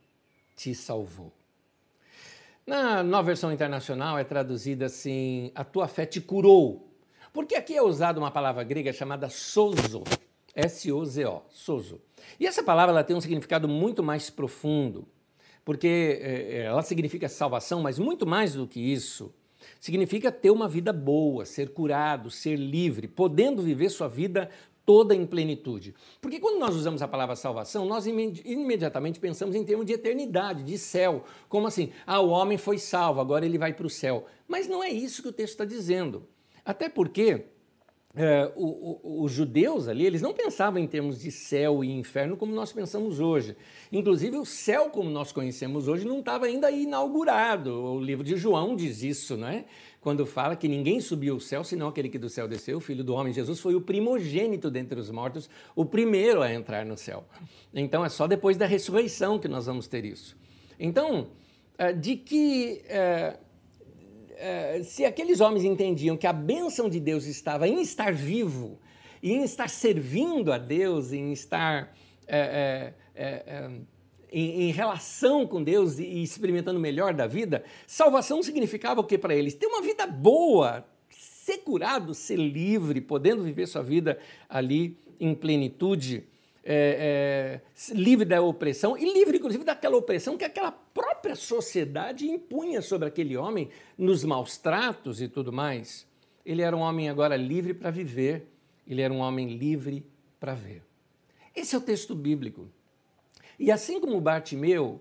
te 0.56 0.74
salvou. 0.74 1.41
Na 2.66 3.04
nova 3.04 3.24
versão 3.24 3.52
internacional 3.52 4.18
é 4.18 4.24
traduzida 4.24 4.86
assim: 4.86 5.52
a 5.56 5.64
tua 5.64 5.88
fé 5.88 6.06
te 6.06 6.22
curou. 6.22 6.88
Porque 7.34 7.56
aqui 7.56 7.76
é 7.76 7.82
usada 7.82 8.20
uma 8.20 8.30
palavra 8.30 8.64
grega 8.64 8.92
chamada 8.92 9.30
sozo, 9.30 10.04
S-O-Z-O, 10.54 11.42
sozo. 11.50 12.02
E 12.40 12.46
essa 12.46 12.62
palavra 12.62 12.94
ela 12.94 13.04
tem 13.04 13.16
um 13.16 13.22
significado 13.22 13.70
muito 13.70 14.04
mais 14.04 14.30
profundo, 14.30 15.08
porque 15.64 16.20
é, 16.22 16.64
ela 16.64 16.82
significa 16.82 17.30
salvação, 17.30 17.82
mas 17.82 17.98
muito 17.98 18.28
mais 18.28 18.54
do 18.54 18.68
que 18.68 18.80
isso 18.80 19.34
significa 19.80 20.32
ter 20.32 20.52
uma 20.52 20.68
vida 20.68 20.92
boa, 20.92 21.46
ser 21.46 21.70
curado, 21.70 22.30
ser 22.30 22.56
livre, 22.56 23.08
podendo 23.08 23.62
viver 23.62 23.90
sua 23.90 24.08
vida 24.08 24.50
toda 24.86 25.16
em 25.16 25.26
plenitude. 25.26 25.94
Porque 26.20 26.40
quando 26.40 26.60
nós 26.60 26.76
usamos 26.76 27.02
a 27.02 27.08
palavra 27.08 27.36
salvação, 27.36 27.86
nós 27.86 28.06
imediatamente 28.08 29.20
pensamos 29.20 29.56
em 29.56 29.64
termos 29.64 29.86
de 29.86 29.94
eternidade, 29.94 30.64
de 30.64 30.78
céu. 30.78 31.24
Como 31.48 31.68
assim? 31.68 31.92
Ah, 32.06 32.20
o 32.20 32.30
homem 32.30 32.58
foi 32.58 32.78
salvo, 32.78 33.22
agora 33.22 33.46
ele 33.46 33.58
vai 33.58 33.74
para 33.74 33.86
o 33.86 33.90
céu. 33.90 34.26
Mas 34.48 34.68
não 34.68 34.84
é 34.84 34.90
isso 34.90 35.22
que 35.22 35.30
o 35.30 35.34
texto 35.34 35.54
está 35.54 35.66
dizendo. 35.66 36.28
Até 36.66 36.90
porque 36.90 37.46
é, 38.14 38.52
o, 38.56 39.00
o, 39.04 39.24
os 39.24 39.32
judeus 39.32 39.88
ali, 39.88 40.06
eles 40.06 40.22
não 40.22 40.34
pensavam 40.34 40.82
em 40.82 40.88
termos 40.88 41.22
de 41.22 41.32
céu 41.32 41.84
e 41.84 41.90
inferno 41.90 42.36
como 42.36 42.54
nós 42.54 42.74
pensamos 42.74 43.20
hoje. 43.22 43.56
Inclusive, 43.92 44.38
o 44.38 44.46
céu 44.46 44.90
como 44.90 45.10
nós 45.10 45.32
conhecemos 45.32 45.88
hoje 45.88 46.06
não 46.06 46.20
estava 46.20 46.46
ainda 46.46 46.70
inaugurado. 46.70 47.74
O 47.74 48.02
livro 48.02 48.24
de 48.24 48.36
João 48.36 48.76
diz 48.76 49.02
isso, 49.02 49.38
né? 49.38 49.66
Quando 50.02 50.26
fala 50.26 50.56
que 50.56 50.68
ninguém 50.68 51.00
subiu 51.00 51.36
ao 51.36 51.40
céu, 51.40 51.64
senão 51.64 51.88
aquele 51.88 52.10
que 52.10 52.18
do 52.18 52.28
céu 52.28 52.48
desceu, 52.48 52.80
o 52.80 52.82
Filho 52.82 53.04
do 53.04 53.14
Homem. 53.14 53.32
Jesus 53.32 53.60
foi 53.60 53.76
o 53.76 53.82
primogênito 53.82 54.70
dentre 54.72 55.00
os 55.00 55.12
mortos, 55.12 55.48
o 55.76 55.86
primeiro 55.86 56.42
a 56.42 56.52
entrar 56.52 56.84
no 56.86 56.98
céu. 56.98 57.24
Então, 57.74 58.04
é 58.04 58.10
só 58.10 58.26
depois 58.26 58.58
da 58.58 58.66
ressurreição 58.66 59.38
que 59.38 59.48
nós 59.48 59.68
vamos 59.68 59.88
ter 59.88 60.04
isso. 60.04 60.36
Então, 60.80 61.30
é, 61.78 61.94
de 61.94 62.16
que 62.16 62.82
é, 62.88 63.38
eh, 64.44 64.82
se 64.84 65.06
aqueles 65.06 65.40
homens 65.40 65.64
entendiam 65.64 66.18
que 66.18 66.26
a 66.26 66.34
bênção 66.34 66.90
de 66.90 67.00
Deus 67.00 67.28
estava 67.28 67.68
em 67.68 67.80
estar 67.80 68.12
vivo, 68.12 68.80
em 69.22 69.44
estar 69.44 69.70
servindo 69.70 70.52
a 70.52 70.58
Deus, 70.58 71.14
em 71.14 71.32
estar 71.32 71.94
é, 72.28 72.94
é, 73.14 73.70
em, 74.32 74.64
em, 74.64 74.72
relação 74.72 75.46
com 75.46 75.64
Deus 75.64 76.00
e, 76.00 76.24
experimentando 76.24 76.80
o 76.80 76.82
melhor 76.82 77.14
da 77.14 77.28
vida, 77.28 77.64
salvação 77.86 78.42
significava 78.42 79.02
o 79.02 79.04
que 79.04 79.18
para 79.18 79.36
eles? 79.36 79.54
Ter 79.54 79.68
uma 79.68 79.82
vida 79.82 80.08
boa, 80.08 80.86
ser 81.10 81.58
curado, 81.60 82.14
ser 82.14 82.38
livre, 82.38 83.02
podendo 83.02 83.44
viver 83.44 83.68
sua 83.68 83.84
vida 83.84 84.18
ali 84.50 84.98
em 85.20 85.36
plenitude 85.36 86.24
é, 86.64 87.60
é, 87.90 87.94
livre 87.94 88.26
da 88.26 88.42
opressão 88.42 88.98
e 88.98 89.12
livre, 89.12 89.38
inclusive, 89.38 89.64
daquela 89.64 89.98
opressão 89.98 90.38
que 90.38 90.46
aquela 90.46 90.72
própria 90.72 91.36
sociedade 91.36 92.30
impunha 92.30 92.82
sobre 92.82 93.08
aquele 93.08 93.36
homem 93.36 93.70
nos 93.98 94.24
maus 94.24 94.58
tratos 94.58 95.22
e 95.22 95.28
tudo 95.28 95.52
mais. 95.52 96.08
Ele 96.46 96.62
era 96.62 96.76
um 96.76 96.82
homem 96.82 97.10
agora 97.10 97.36
livre 97.36 97.74
para 97.74 97.90
viver, 97.90 98.48
ele 98.88 99.02
era 99.02 99.14
um 99.14 99.20
homem 99.20 99.58
livre 99.58 100.06
para 100.40 100.54
ver. 100.54 100.84
Esse 101.56 101.76
é 101.76 101.78
o 101.78 101.82
texto 101.82 102.16
bíblico. 102.16 102.68
E 103.62 103.72
assim 103.72 104.00
como 104.00 104.20
Bartimeu, 104.20 105.00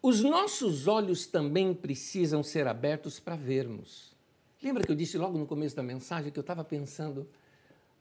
os 0.00 0.22
nossos 0.22 0.88
olhos 0.88 1.26
também 1.26 1.74
precisam 1.74 2.42
ser 2.42 2.66
abertos 2.66 3.20
para 3.20 3.36
vermos. 3.36 4.16
Lembra 4.62 4.82
que 4.82 4.90
eu 4.90 4.96
disse 4.96 5.18
logo 5.18 5.36
no 5.36 5.44
começo 5.46 5.76
da 5.76 5.82
mensagem 5.82 6.32
que 6.32 6.38
eu 6.38 6.40
estava 6.40 6.64
pensando 6.64 7.28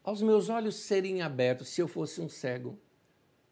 aos 0.01 0.21
meus 0.21 0.47
olhos 0.47 0.75
serem 0.77 1.21
abertos 1.21 1.67
se 1.67 1.81
eu 1.81 1.89
fosse 1.89 2.21
um 2.21 2.29
cego, 2.29 2.79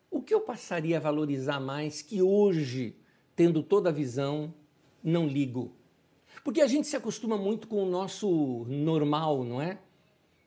o 0.09 0.21
que 0.21 0.33
eu 0.33 0.39
passaria 0.39 0.95
a 0.95 1.01
valorizar 1.01 1.59
mais 1.59 2.01
que 2.01 2.21
hoje, 2.21 2.95
tendo 3.35 3.61
toda 3.61 3.89
a 3.89 3.93
visão, 3.93 4.53
não 5.03 5.27
ligo? 5.27 5.75
Porque 6.41 6.61
a 6.61 6.67
gente 6.67 6.87
se 6.87 6.95
acostuma 6.95 7.35
muito 7.35 7.67
com 7.67 7.83
o 7.83 7.89
nosso 7.89 8.65
normal, 8.65 9.43
não 9.43 9.61
é? 9.61 9.77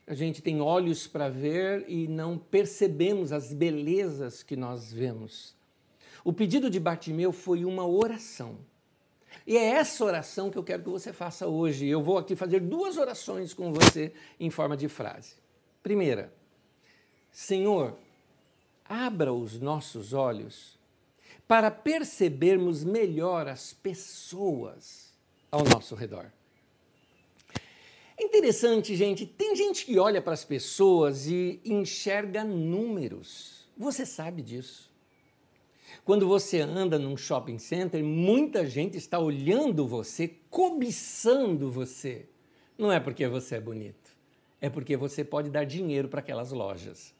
A 0.07 0.15
gente 0.15 0.43
tem 0.43 0.61
olhos 0.61 1.07
para 1.07 1.29
ver 1.29 1.85
e 1.89 2.07
não 2.07 2.37
percebemos 2.37 3.33
as 3.33 3.53
belezas 3.53 4.43
que 4.43 4.55
nós 4.55 4.93
vemos. 4.93 5.57
O 6.23 6.33
pedido 6.33 6.69
de 6.69 6.79
Bartimeu 6.79 7.33
foi 7.33 7.65
uma 7.65 7.87
oração. 7.87 8.59
E 9.47 9.57
é 9.57 9.65
essa 9.65 10.05
oração 10.05 10.51
que 10.51 10.59
eu 10.59 10.65
quero 10.65 10.83
que 10.83 10.91
você 10.91 11.13
faça 11.13 11.47
hoje. 11.47 11.87
Eu 11.87 12.03
vou 12.03 12.19
aqui 12.19 12.37
fazer 12.37 12.61
duas 12.61 12.97
orações 12.97 13.55
com 13.55 13.73
você 13.73 14.13
em 14.39 14.51
forma 14.51 14.77
de 14.77 14.89
frase. 14.89 15.37
Primeira, 15.83 16.33
Senhor, 17.31 17.97
abra 18.85 19.33
os 19.33 19.59
nossos 19.61 20.13
olhos 20.13 20.79
para 21.49 21.71
percebermos 21.71 22.85
melhor 22.85 23.49
as 23.49 23.73
pessoas 23.73 25.13
ao 25.51 25.65
nosso 25.65 25.95
redor. 25.95 26.31
É 28.17 28.25
interessante, 28.25 28.95
gente, 28.95 29.27
tem 29.27 29.57
gente 29.57 29.85
que 29.85 29.99
olha 29.99 30.23
para 30.23 30.35
as 30.35 30.45
pessoas 30.45 31.27
e 31.27 31.61
enxerga 31.65 32.45
números. 32.45 33.69
Você 33.77 34.07
sabe 34.07 34.41
disso. 34.41 34.93
Quando 36.05 36.27
você 36.27 36.61
anda 36.61 36.99
num 36.99 37.17
shopping 37.17 37.59
center, 37.59 38.05
muita 38.05 38.67
gente 38.67 38.97
está 38.97 39.19
olhando 39.19 39.87
você, 39.87 40.37
cobiçando 40.51 41.71
você. 41.71 42.27
Não 42.77 42.93
é 42.93 43.01
porque 43.01 43.27
você 43.27 43.57
é 43.57 43.61
bonito, 43.61 44.17
é 44.61 44.69
porque 44.69 44.97
você 44.97 45.25
pode 45.25 45.51
dar 45.51 45.65
dinheiro 45.65 46.09
para 46.09 46.21
aquelas 46.21 46.53
lojas. 46.53 47.15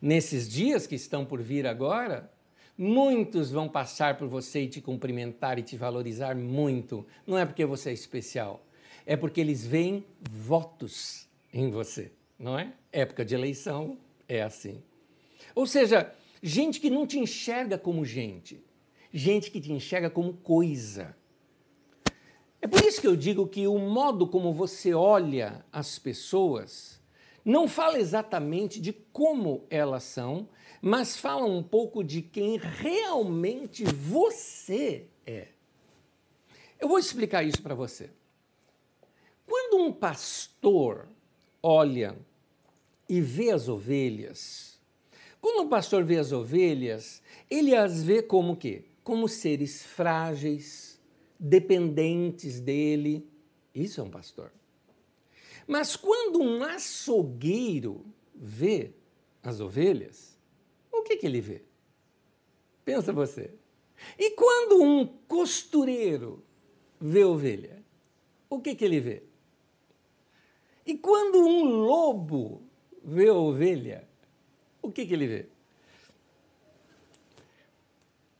Nesses 0.00 0.48
dias 0.48 0.86
que 0.86 0.94
estão 0.94 1.24
por 1.24 1.42
vir 1.42 1.66
agora, 1.66 2.32
muitos 2.76 3.50
vão 3.50 3.68
passar 3.68 4.16
por 4.16 4.28
você 4.28 4.62
e 4.62 4.68
te 4.68 4.80
cumprimentar 4.80 5.58
e 5.58 5.62
te 5.62 5.76
valorizar 5.76 6.34
muito. 6.34 7.06
Não 7.26 7.36
é 7.36 7.44
porque 7.44 7.64
você 7.64 7.90
é 7.90 7.92
especial, 7.92 8.64
é 9.10 9.16
porque 9.16 9.40
eles 9.40 9.66
veem 9.66 10.06
votos 10.30 11.28
em 11.52 11.70
você, 11.70 12.12
não 12.38 12.58
é? 12.58 12.72
Época 12.92 13.24
de 13.24 13.34
eleição 13.34 13.98
é 14.28 14.42
assim. 14.42 14.82
Ou 15.54 15.66
seja, 15.66 16.14
Gente 16.42 16.80
que 16.80 16.88
não 16.88 17.06
te 17.06 17.18
enxerga 17.18 17.76
como 17.76 18.04
gente, 18.04 18.64
gente 19.12 19.50
que 19.50 19.60
te 19.60 19.70
enxerga 19.72 20.08
como 20.08 20.32
coisa. 20.32 21.14
É 22.62 22.66
por 22.66 22.82
isso 22.82 23.00
que 23.00 23.06
eu 23.06 23.16
digo 23.16 23.46
que 23.46 23.66
o 23.66 23.78
modo 23.78 24.26
como 24.26 24.52
você 24.52 24.94
olha 24.94 25.64
as 25.70 25.98
pessoas 25.98 26.98
não 27.44 27.68
fala 27.68 27.98
exatamente 27.98 28.80
de 28.80 28.92
como 28.92 29.66
elas 29.68 30.04
são, 30.04 30.48
mas 30.80 31.16
fala 31.16 31.44
um 31.44 31.62
pouco 31.62 32.02
de 32.02 32.22
quem 32.22 32.56
realmente 32.56 33.84
você 33.84 35.08
é. 35.26 35.48
Eu 36.78 36.88
vou 36.88 36.98
explicar 36.98 37.42
isso 37.42 37.60
para 37.60 37.74
você. 37.74 38.10
Quando 39.50 39.78
um 39.78 39.92
pastor 39.92 41.08
olha 41.60 42.16
e 43.08 43.20
vê 43.20 43.50
as 43.50 43.68
ovelhas, 43.68 44.80
quando 45.40 45.66
o 45.66 45.68
pastor 45.68 46.04
vê 46.04 46.18
as 46.18 46.30
ovelhas, 46.30 47.20
ele 47.50 47.74
as 47.74 48.00
vê 48.00 48.22
como 48.22 48.56
quê? 48.56 48.84
Como 49.02 49.26
seres 49.26 49.82
frágeis, 49.82 51.00
dependentes 51.36 52.60
dele. 52.60 53.28
Isso 53.74 54.00
é 54.00 54.04
um 54.04 54.08
pastor. 54.08 54.52
Mas 55.66 55.96
quando 55.96 56.40
um 56.40 56.62
açougueiro 56.62 58.06
vê 58.32 58.92
as 59.42 59.58
ovelhas, 59.58 60.38
o 60.92 61.02
que, 61.02 61.16
que 61.16 61.26
ele 61.26 61.40
vê? 61.40 61.64
Pensa 62.84 63.12
você. 63.12 63.52
E 64.16 64.30
quando 64.30 64.80
um 64.80 65.04
costureiro 65.26 66.40
vê 67.00 67.24
ovelha, 67.24 67.84
o 68.48 68.60
que, 68.60 68.76
que 68.76 68.84
ele 68.84 69.00
vê? 69.00 69.29
E 70.90 70.98
quando 70.98 71.38
um 71.38 71.84
lobo 71.86 72.64
vê 73.04 73.30
ovelha, 73.30 74.08
o 74.82 74.90
que, 74.90 75.06
que 75.06 75.14
ele 75.14 75.28
vê? 75.28 75.46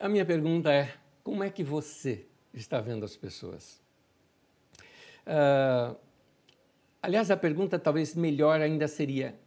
A 0.00 0.08
minha 0.08 0.26
pergunta 0.26 0.72
é: 0.72 0.92
como 1.22 1.44
é 1.44 1.50
que 1.50 1.62
você 1.62 2.26
está 2.52 2.80
vendo 2.80 3.04
as 3.04 3.14
pessoas? 3.14 3.80
Uh, 5.24 5.96
aliás, 7.00 7.30
a 7.30 7.36
pergunta 7.36 7.78
talvez 7.78 8.16
melhor 8.16 8.60
ainda 8.60 8.88
seria: 8.88 9.38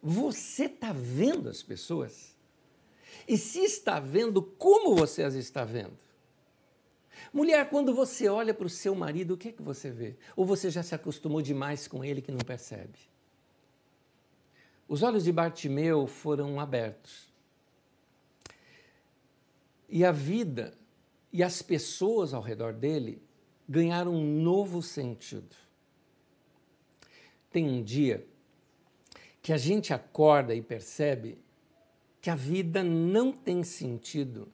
você 0.00 0.66
está 0.66 0.92
vendo 0.92 1.48
as 1.48 1.64
pessoas? 1.64 2.36
E 3.26 3.36
se 3.36 3.58
está 3.64 3.98
vendo, 3.98 4.40
como 4.40 4.94
você 4.94 5.24
as 5.24 5.34
está 5.34 5.64
vendo? 5.64 5.98
Mulher, 7.32 7.68
quando 7.68 7.94
você 7.94 8.28
olha 8.28 8.54
para 8.54 8.66
o 8.66 8.70
seu 8.70 8.94
marido, 8.94 9.34
o 9.34 9.36
que 9.36 9.48
é 9.48 9.52
que 9.52 9.62
você 9.62 9.90
vê? 9.90 10.16
Ou 10.34 10.44
você 10.44 10.70
já 10.70 10.82
se 10.82 10.94
acostumou 10.94 11.42
demais 11.42 11.86
com 11.88 12.04
ele 12.04 12.22
que 12.22 12.32
não 12.32 12.38
percebe? 12.38 12.98
Os 14.88 15.02
olhos 15.02 15.24
de 15.24 15.32
Bartimeu 15.32 16.06
foram 16.06 16.60
abertos. 16.60 17.32
E 19.88 20.04
a 20.04 20.12
vida 20.12 20.74
e 21.32 21.42
as 21.42 21.60
pessoas 21.62 22.32
ao 22.32 22.42
redor 22.42 22.72
dele 22.72 23.22
ganharam 23.68 24.14
um 24.14 24.42
novo 24.42 24.82
sentido. 24.82 25.54
Tem 27.50 27.68
um 27.68 27.82
dia 27.82 28.26
que 29.42 29.52
a 29.52 29.56
gente 29.56 29.92
acorda 29.92 30.54
e 30.54 30.62
percebe 30.62 31.38
que 32.20 32.30
a 32.30 32.34
vida 32.34 32.82
não 32.82 33.32
tem 33.32 33.62
sentido 33.62 34.52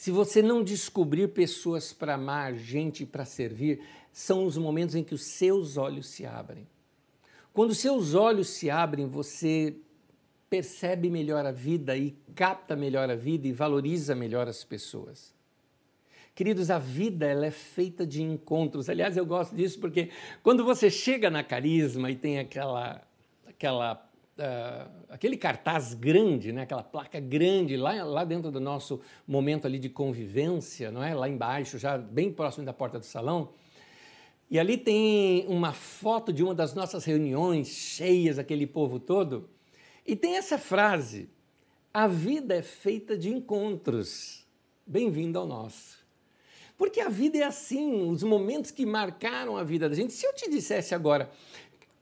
se 0.00 0.10
você 0.10 0.40
não 0.40 0.64
descobrir 0.64 1.28
pessoas 1.28 1.92
para 1.92 2.14
amar, 2.14 2.54
gente 2.54 3.04
para 3.04 3.26
servir, 3.26 3.82
são 4.10 4.46
os 4.46 4.56
momentos 4.56 4.94
em 4.94 5.04
que 5.04 5.14
os 5.14 5.22
seus 5.22 5.76
olhos 5.76 6.08
se 6.08 6.24
abrem. 6.24 6.66
Quando 7.52 7.74
seus 7.74 8.14
olhos 8.14 8.48
se 8.48 8.70
abrem, 8.70 9.06
você 9.06 9.76
percebe 10.48 11.10
melhor 11.10 11.44
a 11.44 11.52
vida 11.52 11.98
e 11.98 12.16
capta 12.34 12.74
melhor 12.74 13.10
a 13.10 13.14
vida 13.14 13.46
e 13.46 13.52
valoriza 13.52 14.14
melhor 14.14 14.48
as 14.48 14.64
pessoas. 14.64 15.34
Queridos, 16.34 16.70
a 16.70 16.78
vida 16.78 17.26
ela 17.26 17.44
é 17.44 17.50
feita 17.50 18.06
de 18.06 18.22
encontros. 18.22 18.88
Aliás, 18.88 19.18
eu 19.18 19.26
gosto 19.26 19.54
disso 19.54 19.78
porque 19.78 20.08
quando 20.42 20.64
você 20.64 20.88
chega 20.88 21.28
na 21.28 21.44
Carisma 21.44 22.10
e 22.10 22.16
tem 22.16 22.38
aquela, 22.38 23.06
aquela, 23.46 24.09
uh, 24.40 24.90
aquele 25.08 25.36
cartaz 25.36 25.94
grande, 25.94 26.52
né, 26.52 26.62
aquela 26.62 26.82
placa 26.82 27.20
grande 27.20 27.76
lá, 27.76 28.02
lá 28.02 28.24
dentro 28.24 28.50
do 28.50 28.58
nosso 28.58 29.00
momento 29.26 29.66
ali 29.66 29.78
de 29.78 29.88
convivência, 29.88 30.90
não 30.90 31.02
é? 31.02 31.14
Lá 31.14 31.28
embaixo, 31.28 31.78
já 31.78 31.96
bem 31.96 32.32
próximo 32.32 32.64
da 32.64 32.72
porta 32.72 32.98
do 32.98 33.04
salão, 33.04 33.50
e 34.50 34.58
ali 34.58 34.76
tem 34.76 35.46
uma 35.46 35.72
foto 35.72 36.32
de 36.32 36.42
uma 36.42 36.54
das 36.54 36.74
nossas 36.74 37.04
reuniões, 37.04 37.68
cheias, 37.68 38.36
aquele 38.36 38.66
povo 38.66 38.98
todo. 38.98 39.48
E 40.04 40.16
tem 40.16 40.36
essa 40.36 40.58
frase: 40.58 41.30
A 41.94 42.08
vida 42.08 42.56
é 42.56 42.62
feita 42.62 43.16
de 43.16 43.30
encontros. 43.30 44.44
Bem-vindo 44.84 45.38
ao 45.38 45.46
nosso. 45.46 46.00
Porque 46.76 47.00
a 47.00 47.08
vida 47.08 47.38
é 47.38 47.44
assim, 47.44 48.10
os 48.10 48.24
momentos 48.24 48.72
que 48.72 48.84
marcaram 48.84 49.56
a 49.56 49.62
vida 49.62 49.88
da 49.88 49.94
gente. 49.94 50.12
Se 50.12 50.26
eu 50.26 50.34
te 50.34 50.50
dissesse 50.50 50.94
agora, 50.94 51.30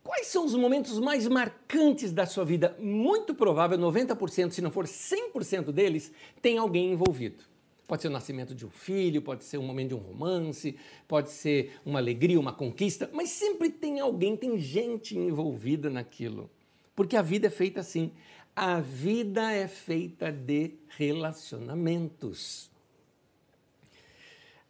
quais 0.08 0.28
são 0.28 0.46
os 0.46 0.54
momentos 0.54 0.98
mais 0.98 1.28
marcantes 1.28 2.12
da 2.12 2.24
sua 2.24 2.42
vida? 2.42 2.74
Muito 2.80 3.34
provável, 3.34 3.76
90%, 3.76 4.52
se 4.52 4.62
não 4.62 4.70
for 4.70 4.86
100% 4.86 5.70
deles, 5.70 6.10
tem 6.40 6.56
alguém 6.56 6.92
envolvido. 6.92 7.44
Pode 7.86 8.00
ser 8.00 8.08
o 8.08 8.10
nascimento 8.10 8.54
de 8.54 8.64
um 8.64 8.70
filho, 8.70 9.20
pode 9.20 9.44
ser 9.44 9.58
um 9.58 9.62
momento 9.62 9.88
de 9.88 9.94
um 9.96 9.98
romance, 9.98 10.78
pode 11.06 11.30
ser 11.30 11.78
uma 11.84 11.98
alegria, 11.98 12.40
uma 12.40 12.54
conquista, 12.54 13.10
mas 13.12 13.28
sempre 13.28 13.68
tem 13.68 14.00
alguém, 14.00 14.34
tem 14.34 14.58
gente 14.58 15.14
envolvida 15.14 15.90
naquilo. 15.90 16.48
Porque 16.96 17.14
a 17.14 17.20
vida 17.20 17.48
é 17.48 17.50
feita 17.50 17.80
assim. 17.80 18.10
A 18.56 18.80
vida 18.80 19.52
é 19.52 19.68
feita 19.68 20.32
de 20.32 20.72
relacionamentos. 20.88 22.70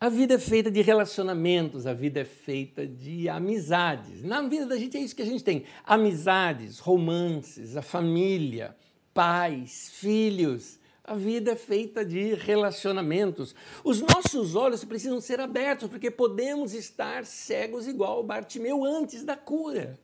A 0.01 0.09
vida 0.09 0.35
é 0.35 0.39
feita 0.39 0.71
de 0.71 0.81
relacionamentos, 0.81 1.85
a 1.85 1.93
vida 1.93 2.21
é 2.21 2.25
feita 2.25 2.87
de 2.87 3.29
amizades. 3.29 4.23
Na 4.23 4.41
vida 4.43 4.65
da 4.67 4.77
gente 4.77 4.97
é 4.97 5.01
isso 5.01 5.17
que 5.17 5.23
a 5.23 5.27
gente 5.27 5.43
tem: 5.43 5.65
amizades, 5.85 6.79
romances, 6.79 7.77
a 7.77 7.83
família, 7.83 8.77
pais, 9.13 9.91
filhos. 9.95 10.79
A 11.03 11.17
vida 11.17 11.53
é 11.53 11.57
feita 11.57 12.05
de 12.05 12.35
relacionamentos. 12.35 13.57
Os 13.83 14.01
nossos 14.01 14.55
olhos 14.55 14.85
precisam 14.85 15.21
ser 15.21 15.41
abertos, 15.41 15.89
porque 15.89 16.13
podemos 16.13 16.75
estar 16.75 17.25
cegos 17.25 17.89
igual 17.89 18.21
o 18.21 18.23
Bartimeu 18.23 18.85
antes 18.85 19.25
da 19.25 19.35
cura. 19.35 19.99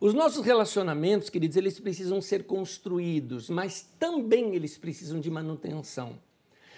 Os 0.00 0.14
nossos 0.14 0.46
relacionamentos, 0.46 1.28
queridos, 1.28 1.56
eles 1.56 1.78
precisam 1.78 2.22
ser 2.22 2.44
construídos, 2.44 3.50
mas 3.50 3.86
também 3.98 4.54
eles 4.54 4.78
precisam 4.78 5.20
de 5.20 5.30
manutenção. 5.30 6.18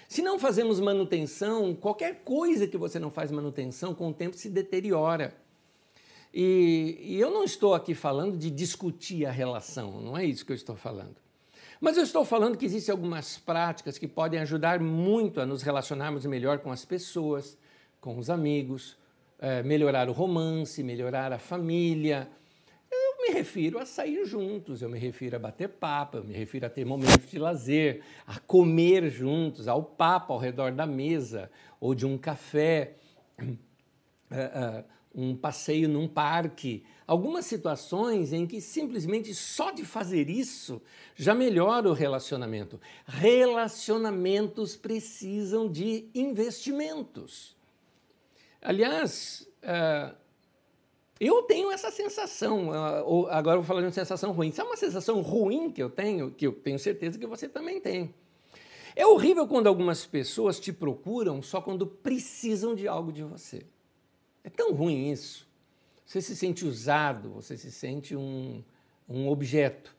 Se 0.09 0.23
não 0.23 0.39
fazemos 0.39 0.79
manutenção, 0.79 1.75
qualquer 1.75 2.23
coisa 2.23 2.67
que 2.67 2.75
você 2.75 2.97
não 2.97 3.11
faz 3.11 3.29
manutenção, 3.29 3.93
com 3.93 4.09
o 4.09 4.13
tempo 4.13 4.35
se 4.35 4.49
deteriora. 4.49 5.35
E, 6.33 6.97
e 6.99 7.19
eu 7.19 7.29
não 7.29 7.43
estou 7.43 7.75
aqui 7.75 7.93
falando 7.93 8.35
de 8.35 8.49
discutir 8.49 9.27
a 9.27 9.31
relação, 9.31 10.01
não 10.01 10.17
é 10.17 10.25
isso 10.25 10.43
que 10.43 10.51
eu 10.51 10.55
estou 10.55 10.75
falando. 10.75 11.15
Mas 11.79 11.95
eu 11.95 12.01
estou 12.01 12.25
falando 12.25 12.57
que 12.57 12.65
existem 12.65 12.91
algumas 12.91 13.37
práticas 13.37 13.99
que 13.99 14.07
podem 14.07 14.39
ajudar 14.39 14.79
muito 14.79 15.39
a 15.39 15.45
nos 15.45 15.61
relacionarmos 15.61 16.25
melhor 16.25 16.57
com 16.57 16.71
as 16.71 16.83
pessoas, 16.83 17.55
com 18.01 18.17
os 18.17 18.31
amigos, 18.31 18.97
é, 19.37 19.61
melhorar 19.61 20.09
o 20.09 20.11
romance, 20.11 20.81
melhorar 20.81 21.31
a 21.31 21.37
família. 21.37 22.27
Refiro 23.39 23.79
a 23.79 23.85
sair 23.85 24.25
juntos, 24.25 24.81
eu 24.81 24.89
me 24.89 24.99
refiro 24.99 25.37
a 25.37 25.39
bater 25.39 25.69
papo, 25.69 26.17
eu 26.17 26.23
me 26.25 26.33
refiro 26.33 26.65
a 26.65 26.69
ter 26.69 26.83
momentos 26.83 27.31
de 27.31 27.39
lazer, 27.39 28.01
a 28.27 28.37
comer 28.37 29.09
juntos, 29.09 29.65
ao 29.65 29.81
papo 29.81 30.33
ao 30.33 30.39
redor 30.39 30.73
da 30.73 30.85
mesa 30.85 31.49
ou 31.79 31.95
de 31.95 32.05
um 32.05 32.17
café, 32.17 32.95
é, 33.39 33.45
é, 34.29 34.83
um 35.15 35.37
passeio 35.37 35.87
num 35.87 36.05
parque. 36.05 36.83
Algumas 37.07 37.45
situações 37.45 38.33
em 38.33 38.45
que 38.45 38.59
simplesmente 38.59 39.33
só 39.33 39.71
de 39.71 39.85
fazer 39.85 40.29
isso 40.29 40.81
já 41.15 41.33
melhora 41.33 41.87
o 41.87 41.93
relacionamento. 41.93 42.77
Relacionamentos 43.05 44.75
precisam 44.75 45.71
de 45.71 46.09
investimentos. 46.13 47.55
Aliás, 48.61 49.47
uh, 49.63 50.13
eu 51.19 51.43
tenho 51.43 51.71
essa 51.71 51.91
sensação, 51.91 52.69
uh, 52.69 53.27
agora 53.27 53.57
eu 53.57 53.61
vou 53.61 53.67
falar 53.67 53.81
de 53.81 53.87
uma 53.87 53.91
sensação 53.91 54.31
ruim. 54.31 54.53
É 54.57 54.63
uma 54.63 54.77
sensação 54.77 55.21
ruim 55.21 55.71
que 55.71 55.81
eu 55.81 55.89
tenho, 55.89 56.31
que 56.31 56.47
eu 56.47 56.53
tenho 56.53 56.79
certeza 56.79 57.17
que 57.17 57.27
você 57.27 57.47
também 57.47 57.81
tem. 57.81 58.13
É 58.95 59.05
horrível 59.05 59.47
quando 59.47 59.67
algumas 59.67 60.05
pessoas 60.05 60.59
te 60.59 60.73
procuram 60.73 61.41
só 61.41 61.61
quando 61.61 61.85
precisam 61.85 62.73
de 62.73 62.87
algo 62.87 63.11
de 63.11 63.23
você. 63.23 63.65
É 64.43 64.49
tão 64.49 64.73
ruim 64.73 65.11
isso. 65.11 65.47
Você 66.05 66.21
se 66.21 66.35
sente 66.35 66.65
usado, 66.65 67.29
você 67.29 67.55
se 67.57 67.71
sente 67.71 68.15
um, 68.15 68.63
um 69.07 69.27
objeto. 69.29 69.95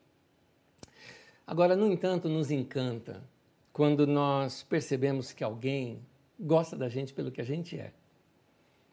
Agora, 1.46 1.76
no 1.76 1.86
entanto, 1.90 2.28
nos 2.28 2.50
encanta 2.50 3.22
quando 3.72 4.06
nós 4.06 4.62
percebemos 4.62 5.32
que 5.32 5.44
alguém 5.44 6.04
gosta 6.38 6.76
da 6.76 6.88
gente 6.88 7.12
pelo 7.12 7.30
que 7.30 7.40
a 7.40 7.44
gente 7.44 7.78
é 7.78 7.92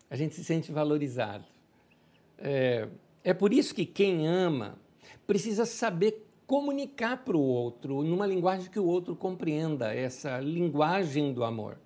a 0.10 0.16
gente 0.16 0.36
se 0.36 0.44
sente 0.44 0.72
valorizado. 0.72 1.46
É, 2.38 2.88
é 3.24 3.34
por 3.34 3.54
isso 3.54 3.74
que 3.74 3.86
quem 3.86 4.28
ama 4.28 4.78
precisa 5.26 5.66
saber 5.66 6.26
comunicar 6.46 7.26
para 7.26 7.36
o 7.36 7.42
outro 7.42 8.04
numa 8.04 8.26
linguagem 8.26 8.72
que 8.72 8.80
o 8.80 8.86
outro 8.86 9.16
compreenda, 9.16 9.94
essa 9.94 10.40
linguagem 10.40 11.34
do 11.34 11.44
amor. 11.44 11.78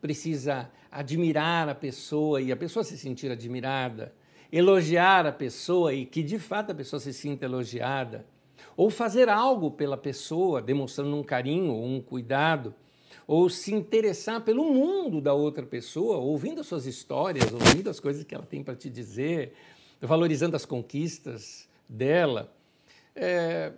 Precisa 0.00 0.70
admirar 0.90 1.68
a 1.68 1.74
pessoa 1.74 2.40
e 2.40 2.52
a 2.52 2.56
pessoa 2.56 2.84
se 2.84 2.98
sentir 2.98 3.30
admirada, 3.30 4.14
elogiar 4.52 5.26
a 5.26 5.32
pessoa 5.32 5.92
e 5.94 6.04
que 6.04 6.22
de 6.22 6.38
fato 6.38 6.72
a 6.72 6.74
pessoa 6.74 7.00
se 7.00 7.12
sinta 7.12 7.46
elogiada, 7.46 8.26
ou 8.76 8.90
fazer 8.90 9.28
algo 9.28 9.70
pela 9.70 9.96
pessoa, 9.96 10.60
demonstrando 10.60 11.16
um 11.16 11.22
carinho 11.22 11.72
ou 11.72 11.84
um 11.84 12.00
cuidado 12.00 12.74
ou 13.28 13.50
se 13.50 13.74
interessar 13.74 14.40
pelo 14.40 14.64
mundo 14.64 15.20
da 15.20 15.34
outra 15.34 15.66
pessoa, 15.66 16.16
ouvindo 16.16 16.62
as 16.62 16.66
suas 16.66 16.86
histórias, 16.86 17.52
ouvindo 17.52 17.90
as 17.90 18.00
coisas 18.00 18.24
que 18.24 18.34
ela 18.34 18.46
tem 18.46 18.64
para 18.64 18.74
te 18.74 18.88
dizer, 18.88 19.52
valorizando 20.00 20.56
as 20.56 20.64
conquistas 20.64 21.68
dela. 21.86 22.50
É, 23.14 23.72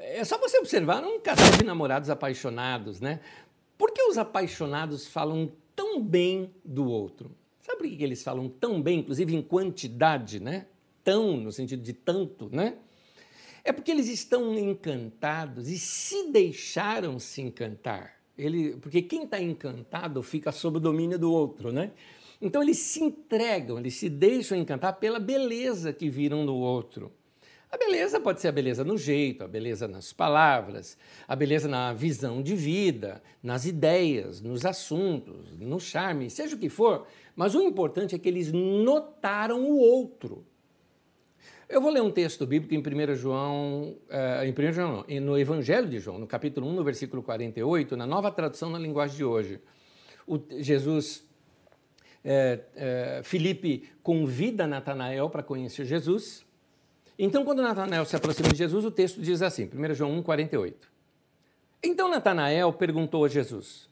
é 0.00 0.24
só 0.24 0.38
você 0.38 0.56
observar 0.56 1.04
um 1.04 1.20
casal 1.20 1.50
de 1.58 1.62
namorados 1.62 2.08
apaixonados, 2.08 2.98
né? 2.98 3.20
Por 3.76 3.92
que 3.92 4.02
os 4.02 4.16
apaixonados 4.16 5.06
falam 5.06 5.52
tão 5.74 6.02
bem 6.02 6.54
do 6.64 6.88
outro? 6.88 7.30
Sabe 7.60 7.80
por 7.80 7.88
que 7.90 8.02
eles 8.02 8.22
falam 8.22 8.48
tão 8.48 8.80
bem, 8.80 9.00
inclusive 9.00 9.36
em 9.36 9.42
quantidade, 9.42 10.40
né? 10.40 10.68
Tão, 11.04 11.36
no 11.36 11.52
sentido 11.52 11.82
de 11.82 11.92
tanto, 11.92 12.48
né? 12.50 12.78
É 13.62 13.72
porque 13.72 13.90
eles 13.90 14.08
estão 14.08 14.58
encantados 14.58 15.68
e 15.68 15.78
se 15.78 16.30
deixaram 16.30 17.18
se 17.18 17.42
encantar. 17.42 18.15
Ele, 18.38 18.76
porque 18.76 19.02
quem 19.02 19.24
está 19.24 19.40
encantado 19.40 20.22
fica 20.22 20.52
sob 20.52 20.76
o 20.76 20.80
domínio 20.80 21.18
do 21.18 21.32
outro, 21.32 21.72
né? 21.72 21.92
Então 22.40 22.62
eles 22.62 22.78
se 22.78 23.02
entregam, 23.02 23.78
eles 23.78 23.94
se 23.94 24.08
deixam 24.08 24.58
encantar 24.58 24.98
pela 24.98 25.18
beleza 25.18 25.92
que 25.92 26.08
viram 26.08 26.44
no 26.44 26.54
outro. 26.56 27.10
A 27.70 27.76
beleza 27.76 28.20
pode 28.20 28.40
ser 28.40 28.48
a 28.48 28.52
beleza 28.52 28.84
no 28.84 28.96
jeito, 28.96 29.42
a 29.42 29.48
beleza 29.48 29.88
nas 29.88 30.12
palavras, 30.12 30.96
a 31.26 31.34
beleza 31.34 31.66
na 31.66 31.92
visão 31.92 32.42
de 32.42 32.54
vida, 32.54 33.22
nas 33.42 33.66
ideias, 33.66 34.40
nos 34.40 34.64
assuntos, 34.64 35.58
no 35.58 35.80
charme, 35.80 36.30
seja 36.30 36.54
o 36.54 36.58
que 36.58 36.68
for, 36.68 37.06
mas 37.34 37.54
o 37.54 37.62
importante 37.62 38.14
é 38.14 38.18
que 38.18 38.28
eles 38.28 38.52
notaram 38.52 39.64
o 39.64 39.78
outro. 39.78 40.46
Eu 41.68 41.80
vou 41.80 41.90
ler 41.90 42.02
um 42.02 42.10
texto 42.10 42.46
bíblico 42.46 42.74
em 42.74 42.78
1 42.78 43.14
João, 43.16 43.96
uh, 44.08 44.44
em 44.44 44.52
1 44.52 44.72
João, 44.72 45.04
não, 45.08 45.20
no 45.20 45.38
Evangelho 45.38 45.88
de 45.88 45.98
João, 45.98 46.18
no 46.18 46.26
capítulo 46.26 46.68
1, 46.68 46.72
no 46.72 46.84
versículo 46.84 47.22
48, 47.22 47.96
na 47.96 48.06
nova 48.06 48.30
tradução 48.30 48.70
na 48.70 48.78
linguagem 48.78 49.16
de 49.16 49.24
hoje. 49.24 49.60
O, 50.26 50.38
Jesus, 50.58 51.24
é, 52.24 52.60
é, 52.76 53.22
convida 54.02 54.66
Natanael 54.66 55.28
para 55.28 55.42
conhecer 55.42 55.84
Jesus. 55.84 56.46
Então, 57.18 57.44
quando 57.44 57.62
Natanael 57.62 58.04
se 58.04 58.14
aproxima 58.14 58.48
de 58.50 58.56
Jesus, 58.56 58.84
o 58.84 58.90
texto 58.90 59.20
diz 59.20 59.42
assim, 59.42 59.68
1 59.72 59.94
João 59.94 60.12
1, 60.18 60.22
48. 60.22 60.96
Então 61.82 62.08
Natanael 62.08 62.72
perguntou 62.72 63.24
a 63.24 63.28
Jesus: 63.28 63.88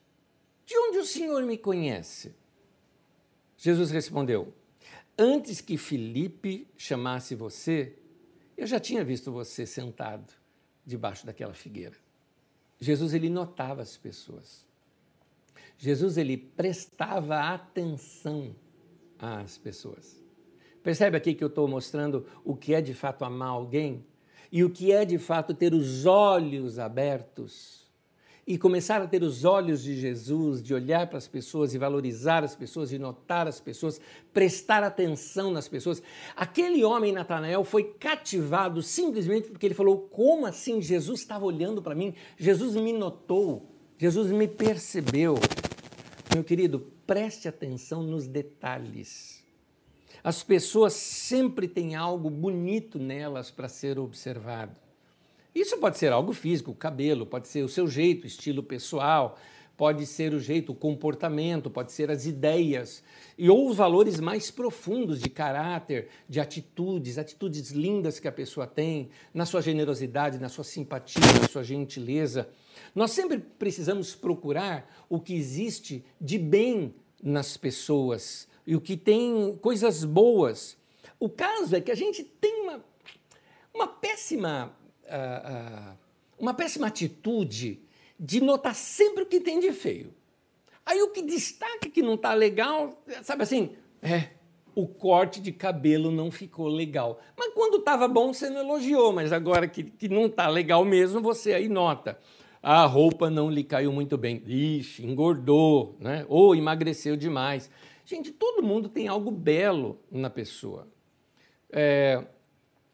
De 0.66 0.76
onde 0.76 0.98
o 0.98 1.04
Senhor 1.04 1.42
me 1.42 1.56
conhece? 1.56 2.34
Jesus 3.56 3.90
respondeu: 3.90 4.52
Antes 5.16 5.60
que 5.60 5.76
Felipe 5.76 6.66
chamasse 6.76 7.34
você, 7.34 7.96
eu 8.56 8.66
já 8.66 8.80
tinha 8.80 9.04
visto 9.04 9.30
você 9.30 9.64
sentado 9.64 10.32
debaixo 10.84 11.24
daquela 11.24 11.54
figueira. 11.54 11.96
Jesus 12.80 13.14
ele 13.14 13.28
notava 13.28 13.82
as 13.82 13.96
pessoas. 13.96 14.66
Jesus 15.78 16.16
ele 16.16 16.36
prestava 16.36 17.52
atenção 17.52 18.54
às 19.18 19.56
pessoas. 19.56 20.22
Percebe 20.82 21.16
aqui 21.16 21.34
que 21.34 21.42
eu 21.42 21.48
estou 21.48 21.66
mostrando 21.66 22.26
o 22.44 22.54
que 22.54 22.74
é 22.74 22.80
de 22.80 22.92
fato 22.92 23.24
amar 23.24 23.48
alguém 23.48 24.04
e 24.50 24.62
o 24.62 24.70
que 24.70 24.92
é 24.92 25.04
de 25.04 25.18
fato 25.18 25.54
ter 25.54 25.72
os 25.72 26.06
olhos 26.06 26.78
abertos 26.78 27.83
e 28.46 28.58
começar 28.58 29.00
a 29.00 29.06
ter 29.06 29.22
os 29.22 29.44
olhos 29.44 29.82
de 29.82 29.96
Jesus, 29.96 30.62
de 30.62 30.74
olhar 30.74 31.06
para 31.06 31.18
as 31.18 31.26
pessoas 31.26 31.72
e 31.72 31.78
valorizar 31.78 32.44
as 32.44 32.54
pessoas, 32.54 32.92
e 32.92 32.98
notar 32.98 33.48
as 33.48 33.60
pessoas, 33.60 34.00
prestar 34.32 34.82
atenção 34.82 35.50
nas 35.50 35.66
pessoas. 35.66 36.02
Aquele 36.36 36.84
homem, 36.84 37.12
Natanael, 37.12 37.64
foi 37.64 37.84
cativado 37.84 38.82
simplesmente 38.82 39.48
porque 39.48 39.66
ele 39.66 39.74
falou: 39.74 39.98
Como 39.98 40.44
assim? 40.44 40.82
Jesus 40.82 41.20
estava 41.20 41.44
olhando 41.44 41.80
para 41.80 41.94
mim, 41.94 42.14
Jesus 42.36 42.74
me 42.76 42.92
notou, 42.92 43.70
Jesus 43.98 44.30
me 44.30 44.46
percebeu. 44.46 45.36
Meu 46.34 46.44
querido, 46.44 46.80
preste 47.06 47.48
atenção 47.48 48.02
nos 48.02 48.26
detalhes. 48.26 49.42
As 50.22 50.42
pessoas 50.42 50.94
sempre 50.94 51.68
têm 51.68 51.94
algo 51.94 52.30
bonito 52.30 52.98
nelas 52.98 53.50
para 53.50 53.68
ser 53.68 53.98
observado. 53.98 54.83
Isso 55.54 55.78
pode 55.78 55.98
ser 55.98 56.12
algo 56.12 56.32
físico, 56.32 56.72
o 56.72 56.74
cabelo, 56.74 57.24
pode 57.24 57.46
ser 57.48 57.62
o 57.62 57.68
seu 57.68 57.86
jeito, 57.86 58.26
estilo 58.26 58.62
pessoal, 58.62 59.38
pode 59.76 60.06
ser 60.06 60.34
o 60.34 60.40
jeito, 60.40 60.72
o 60.72 60.74
comportamento, 60.74 61.70
pode 61.70 61.92
ser 61.92 62.10
as 62.10 62.26
ideias 62.26 63.02
e 63.36 63.48
ou 63.48 63.68
os 63.68 63.76
valores 63.76 64.20
mais 64.20 64.50
profundos 64.50 65.20
de 65.20 65.28
caráter, 65.28 66.08
de 66.28 66.40
atitudes, 66.40 67.18
atitudes 67.18 67.70
lindas 67.70 68.20
que 68.20 68.28
a 68.28 68.32
pessoa 68.32 68.66
tem, 68.66 69.10
na 69.32 69.44
sua 69.44 69.60
generosidade, 69.60 70.38
na 70.38 70.48
sua 70.48 70.64
simpatia, 70.64 71.22
na 71.40 71.48
sua 71.48 71.64
gentileza. 71.64 72.48
Nós 72.94 73.10
sempre 73.10 73.38
precisamos 73.38 74.14
procurar 74.14 75.04
o 75.08 75.20
que 75.20 75.34
existe 75.34 76.04
de 76.20 76.38
bem 76.38 76.94
nas 77.22 77.56
pessoas 77.56 78.48
e 78.66 78.76
o 78.76 78.80
que 78.80 78.96
tem 78.96 79.56
coisas 79.60 80.04
boas. 80.04 80.76
O 81.18 81.28
caso 81.28 81.74
é 81.74 81.80
que 81.80 81.90
a 81.90 81.96
gente 81.96 82.22
tem 82.22 82.62
uma, 82.62 82.84
uma 83.72 83.88
péssima 83.88 84.72
uma 86.38 86.54
péssima 86.54 86.86
atitude 86.86 87.80
de 88.18 88.40
notar 88.40 88.74
sempre 88.74 89.22
o 89.22 89.26
que 89.26 89.40
tem 89.40 89.60
de 89.60 89.72
feio. 89.72 90.12
Aí 90.86 91.00
o 91.02 91.10
que 91.10 91.22
destaca 91.22 91.88
que 91.88 92.02
não 92.02 92.14
está 92.14 92.34
legal, 92.34 93.02
sabe 93.22 93.42
assim, 93.42 93.70
é, 94.02 94.28
o 94.74 94.86
corte 94.86 95.40
de 95.40 95.50
cabelo 95.50 96.10
não 96.10 96.30
ficou 96.30 96.66
legal. 96.68 97.20
Mas 97.36 97.54
quando 97.54 97.78
estava 97.78 98.06
bom, 98.06 98.32
você 98.32 98.50
não 98.50 98.60
elogiou, 98.60 99.12
mas 99.12 99.32
agora 99.32 99.66
que, 99.66 99.84
que 99.84 100.08
não 100.08 100.26
está 100.26 100.48
legal 100.48 100.84
mesmo, 100.84 101.20
você 101.20 101.54
aí 101.54 101.68
nota. 101.68 102.18
A 102.62 102.84
roupa 102.84 103.30
não 103.30 103.50
lhe 103.50 103.64
caiu 103.64 103.92
muito 103.92 104.16
bem. 104.18 104.42
Ixi, 104.46 105.04
engordou, 105.04 105.96
né? 106.00 106.24
ou 106.28 106.54
emagreceu 106.54 107.16
demais. 107.16 107.70
Gente, 108.04 108.30
todo 108.30 108.62
mundo 108.62 108.88
tem 108.88 109.08
algo 109.08 109.30
belo 109.30 109.98
na 110.10 110.28
pessoa. 110.28 110.86
É, 111.70 112.22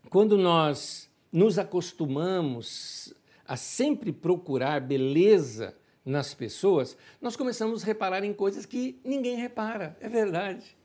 quando 0.08 0.38
nós 0.38 1.09
nos 1.32 1.58
acostumamos 1.58 3.14
a 3.46 3.56
sempre 3.56 4.12
procurar 4.12 4.80
beleza 4.80 5.76
nas 6.04 6.34
pessoas, 6.34 6.96
nós 7.20 7.36
começamos 7.36 7.82
a 7.82 7.86
reparar 7.86 8.24
em 8.24 8.32
coisas 8.32 8.64
que 8.64 8.98
ninguém 9.04 9.36
repara, 9.36 9.96
é 10.00 10.08
verdade. 10.08 10.76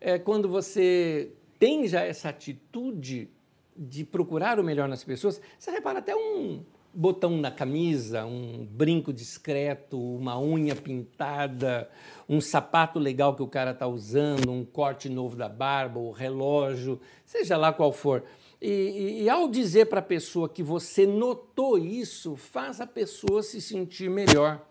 É 0.00 0.18
quando 0.18 0.48
você 0.48 1.32
tem 1.58 1.86
já 1.86 2.02
essa 2.02 2.28
atitude 2.28 3.30
de 3.76 4.04
procurar 4.04 4.58
o 4.60 4.64
melhor 4.64 4.88
nas 4.88 5.02
pessoas, 5.02 5.40
você 5.58 5.70
repara 5.70 6.00
até 6.00 6.14
um 6.14 6.62
botão 6.94 7.38
na 7.38 7.50
camisa, 7.50 8.26
um 8.26 8.66
brinco 8.70 9.12
discreto, 9.12 9.98
uma 9.98 10.38
unha 10.38 10.74
pintada, 10.74 11.88
um 12.28 12.40
sapato 12.40 12.98
legal 12.98 13.34
que 13.34 13.42
o 13.42 13.48
cara 13.48 13.70
está 13.70 13.86
usando, 13.86 14.50
um 14.50 14.64
corte 14.64 15.08
novo 15.08 15.36
da 15.36 15.48
barba, 15.48 15.98
o 15.98 16.10
relógio, 16.10 17.00
seja 17.24 17.56
lá 17.56 17.72
qual 17.72 17.92
for. 17.92 18.24
E, 18.62 18.68
e, 18.70 19.22
e 19.24 19.28
ao 19.28 19.48
dizer 19.48 19.86
para 19.86 19.98
a 19.98 20.02
pessoa 20.02 20.48
que 20.48 20.62
você 20.62 21.04
notou 21.04 21.76
isso, 21.76 22.36
faz 22.36 22.80
a 22.80 22.86
pessoa 22.86 23.42
se 23.42 23.60
sentir 23.60 24.08
melhor. 24.08 24.64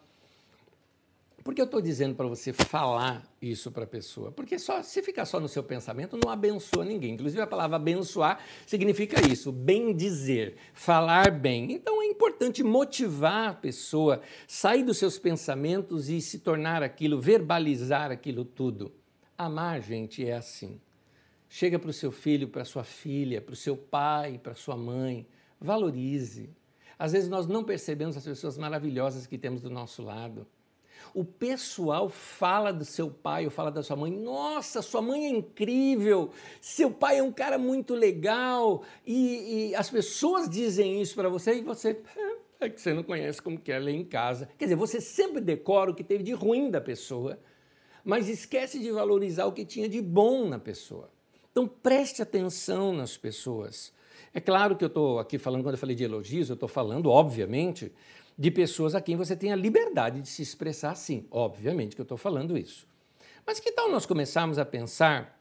Por 1.43 1.53
que 1.53 1.59
eu 1.59 1.65
estou 1.65 1.81
dizendo 1.81 2.15
para 2.15 2.25
você 2.25 2.53
falar 2.53 3.21
isso 3.41 3.69
para 3.69 3.83
a 3.83 3.87
pessoa? 3.87 4.31
Porque 4.31 4.57
só, 4.57 4.81
se 4.81 5.01
ficar 5.01 5.25
só 5.25 5.41
no 5.41 5.49
seu 5.49 5.61
pensamento, 5.61 6.17
não 6.23 6.31
abençoa 6.31 6.85
ninguém. 6.85 7.15
Inclusive, 7.15 7.41
a 7.41 7.47
palavra 7.47 7.75
abençoar 7.75 8.39
significa 8.65 9.19
isso, 9.27 9.51
bem 9.51 9.93
dizer, 9.93 10.55
falar 10.73 11.29
bem. 11.29 11.73
Então, 11.73 12.01
é 12.01 12.05
importante 12.05 12.63
motivar 12.63 13.49
a 13.49 13.53
pessoa, 13.53 14.21
sair 14.47 14.83
dos 14.83 14.99
seus 14.99 15.19
pensamentos 15.19 16.07
e 16.07 16.21
se 16.21 16.39
tornar 16.39 16.81
aquilo, 16.81 17.19
verbalizar 17.19 18.09
aquilo 18.09 18.45
tudo. 18.45 18.89
Amar, 19.37 19.81
gente, 19.81 20.25
é 20.25 20.33
assim. 20.33 20.79
Chega 21.53 21.77
para 21.77 21.89
o 21.89 21.93
seu 21.93 22.13
filho, 22.13 22.47
para 22.47 22.61
a 22.61 22.65
sua 22.65 22.85
filha, 22.85 23.41
para 23.41 23.51
o 23.51 23.57
seu 23.57 23.75
pai, 23.75 24.39
para 24.41 24.53
a 24.53 24.55
sua 24.55 24.77
mãe. 24.77 25.27
Valorize. 25.59 26.49
Às 26.97 27.11
vezes, 27.11 27.27
nós 27.27 27.45
não 27.45 27.61
percebemos 27.61 28.15
as 28.15 28.23
pessoas 28.23 28.57
maravilhosas 28.57 29.27
que 29.27 29.37
temos 29.37 29.59
do 29.59 29.69
nosso 29.69 30.01
lado. 30.01 30.47
O 31.13 31.25
pessoal 31.25 32.07
fala 32.07 32.71
do 32.71 32.85
seu 32.85 33.11
pai 33.11 33.43
ou 33.43 33.51
fala 33.51 33.69
da 33.69 33.83
sua 33.83 33.97
mãe: 33.97 34.09
nossa, 34.09 34.81
sua 34.81 35.01
mãe 35.01 35.25
é 35.25 35.29
incrível, 35.29 36.31
seu 36.61 36.89
pai 36.89 37.17
é 37.17 37.23
um 37.23 37.33
cara 37.33 37.57
muito 37.57 37.95
legal. 37.95 38.81
E, 39.05 39.71
e 39.71 39.75
as 39.75 39.89
pessoas 39.89 40.49
dizem 40.49 41.01
isso 41.01 41.13
para 41.15 41.27
você 41.27 41.55
e 41.55 41.61
você. 41.61 42.01
É, 42.61 42.65
é 42.65 42.69
que 42.69 42.79
você 42.79 42.93
não 42.93 43.03
conhece 43.03 43.41
como 43.41 43.59
que 43.59 43.73
é 43.73 43.77
ler 43.77 43.95
em 43.95 44.05
casa. 44.05 44.47
Quer 44.57 44.65
dizer, 44.65 44.77
você 44.77 45.01
sempre 45.01 45.41
decora 45.41 45.91
o 45.91 45.93
que 45.93 46.03
teve 46.03 46.23
de 46.23 46.31
ruim 46.31 46.71
da 46.71 46.79
pessoa, 46.79 47.37
mas 48.05 48.29
esquece 48.29 48.79
de 48.79 48.89
valorizar 48.89 49.47
o 49.47 49.51
que 49.51 49.65
tinha 49.65 49.89
de 49.89 50.01
bom 50.01 50.47
na 50.47 50.57
pessoa. 50.57 51.09
Então 51.51 51.67
preste 51.67 52.21
atenção 52.21 52.93
nas 52.93 53.17
pessoas. 53.17 53.93
É 54.33 54.39
claro 54.39 54.75
que 54.75 54.83
eu 54.83 54.87
estou 54.87 55.19
aqui 55.19 55.37
falando, 55.37 55.63
quando 55.63 55.75
eu 55.75 55.79
falei 55.79 55.95
de 55.95 56.03
elogios, 56.03 56.49
eu 56.49 56.53
estou 56.53 56.69
falando, 56.69 57.09
obviamente, 57.09 57.91
de 58.37 58.49
pessoas 58.49 58.95
a 58.95 59.01
quem 59.01 59.15
você 59.15 59.35
tem 59.35 59.51
a 59.51 59.55
liberdade 59.55 60.21
de 60.21 60.29
se 60.29 60.41
expressar 60.41 60.91
assim. 60.91 61.27
Obviamente 61.29 61.95
que 61.95 62.01
eu 62.01 62.03
estou 62.03 62.17
falando 62.17 62.57
isso. 62.57 62.87
Mas 63.45 63.59
que 63.59 63.71
tal 63.71 63.89
nós 63.89 64.05
começarmos 64.05 64.57
a 64.57 64.65
pensar 64.65 65.39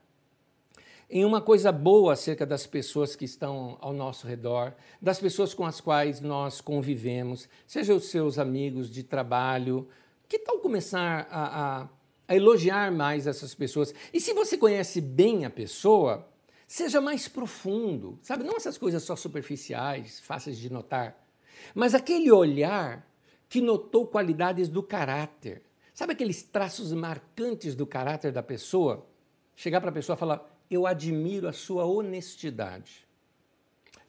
em 1.09 1.25
uma 1.25 1.41
coisa 1.41 1.71
boa 1.71 2.13
acerca 2.13 2.45
das 2.45 2.65
pessoas 2.65 3.15
que 3.15 3.25
estão 3.25 3.77
ao 3.81 3.91
nosso 3.91 4.25
redor, 4.25 4.73
das 5.01 5.19
pessoas 5.19 5.53
com 5.53 5.65
as 5.65 5.81
quais 5.81 6.21
nós 6.21 6.61
convivemos, 6.61 7.49
seja 7.67 7.93
os 7.93 8.05
seus 8.05 8.39
amigos 8.39 8.89
de 8.89 9.03
trabalho. 9.03 9.87
Que 10.29 10.39
tal 10.39 10.59
começar 10.59 11.27
a, 11.29 11.81
a, 11.81 11.89
a 12.31 12.35
elogiar 12.35 12.93
mais 12.93 13.27
essas 13.27 13.53
pessoas? 13.53 13.93
E 14.13 14.21
se 14.21 14.33
você 14.33 14.57
conhece 14.57 15.01
bem 15.01 15.43
a 15.43 15.49
pessoa, 15.49 16.25
seja 16.65 17.01
mais 17.01 17.27
profundo, 17.27 18.17
sabe? 18.21 18.45
Não 18.45 18.55
essas 18.55 18.77
coisas 18.77 19.03
só 19.03 19.17
superficiais, 19.17 20.21
fáceis 20.21 20.57
de 20.57 20.71
notar. 20.71 21.27
Mas 21.75 21.93
aquele 21.93 22.31
olhar 22.31 23.05
que 23.49 23.59
notou 23.59 24.07
qualidades 24.07 24.69
do 24.69 24.81
caráter, 24.81 25.61
sabe 25.93 26.13
aqueles 26.13 26.41
traços 26.41 26.93
marcantes 26.93 27.75
do 27.75 27.85
caráter 27.85 28.31
da 28.31 28.41
pessoa? 28.41 29.05
Chegar 29.53 29.81
para 29.81 29.89
a 29.89 29.93
pessoa 29.93 30.15
e 30.15 30.19
falar: 30.19 30.49
Eu 30.69 30.87
admiro 30.87 31.49
a 31.49 31.53
sua 31.53 31.83
honestidade, 31.83 33.05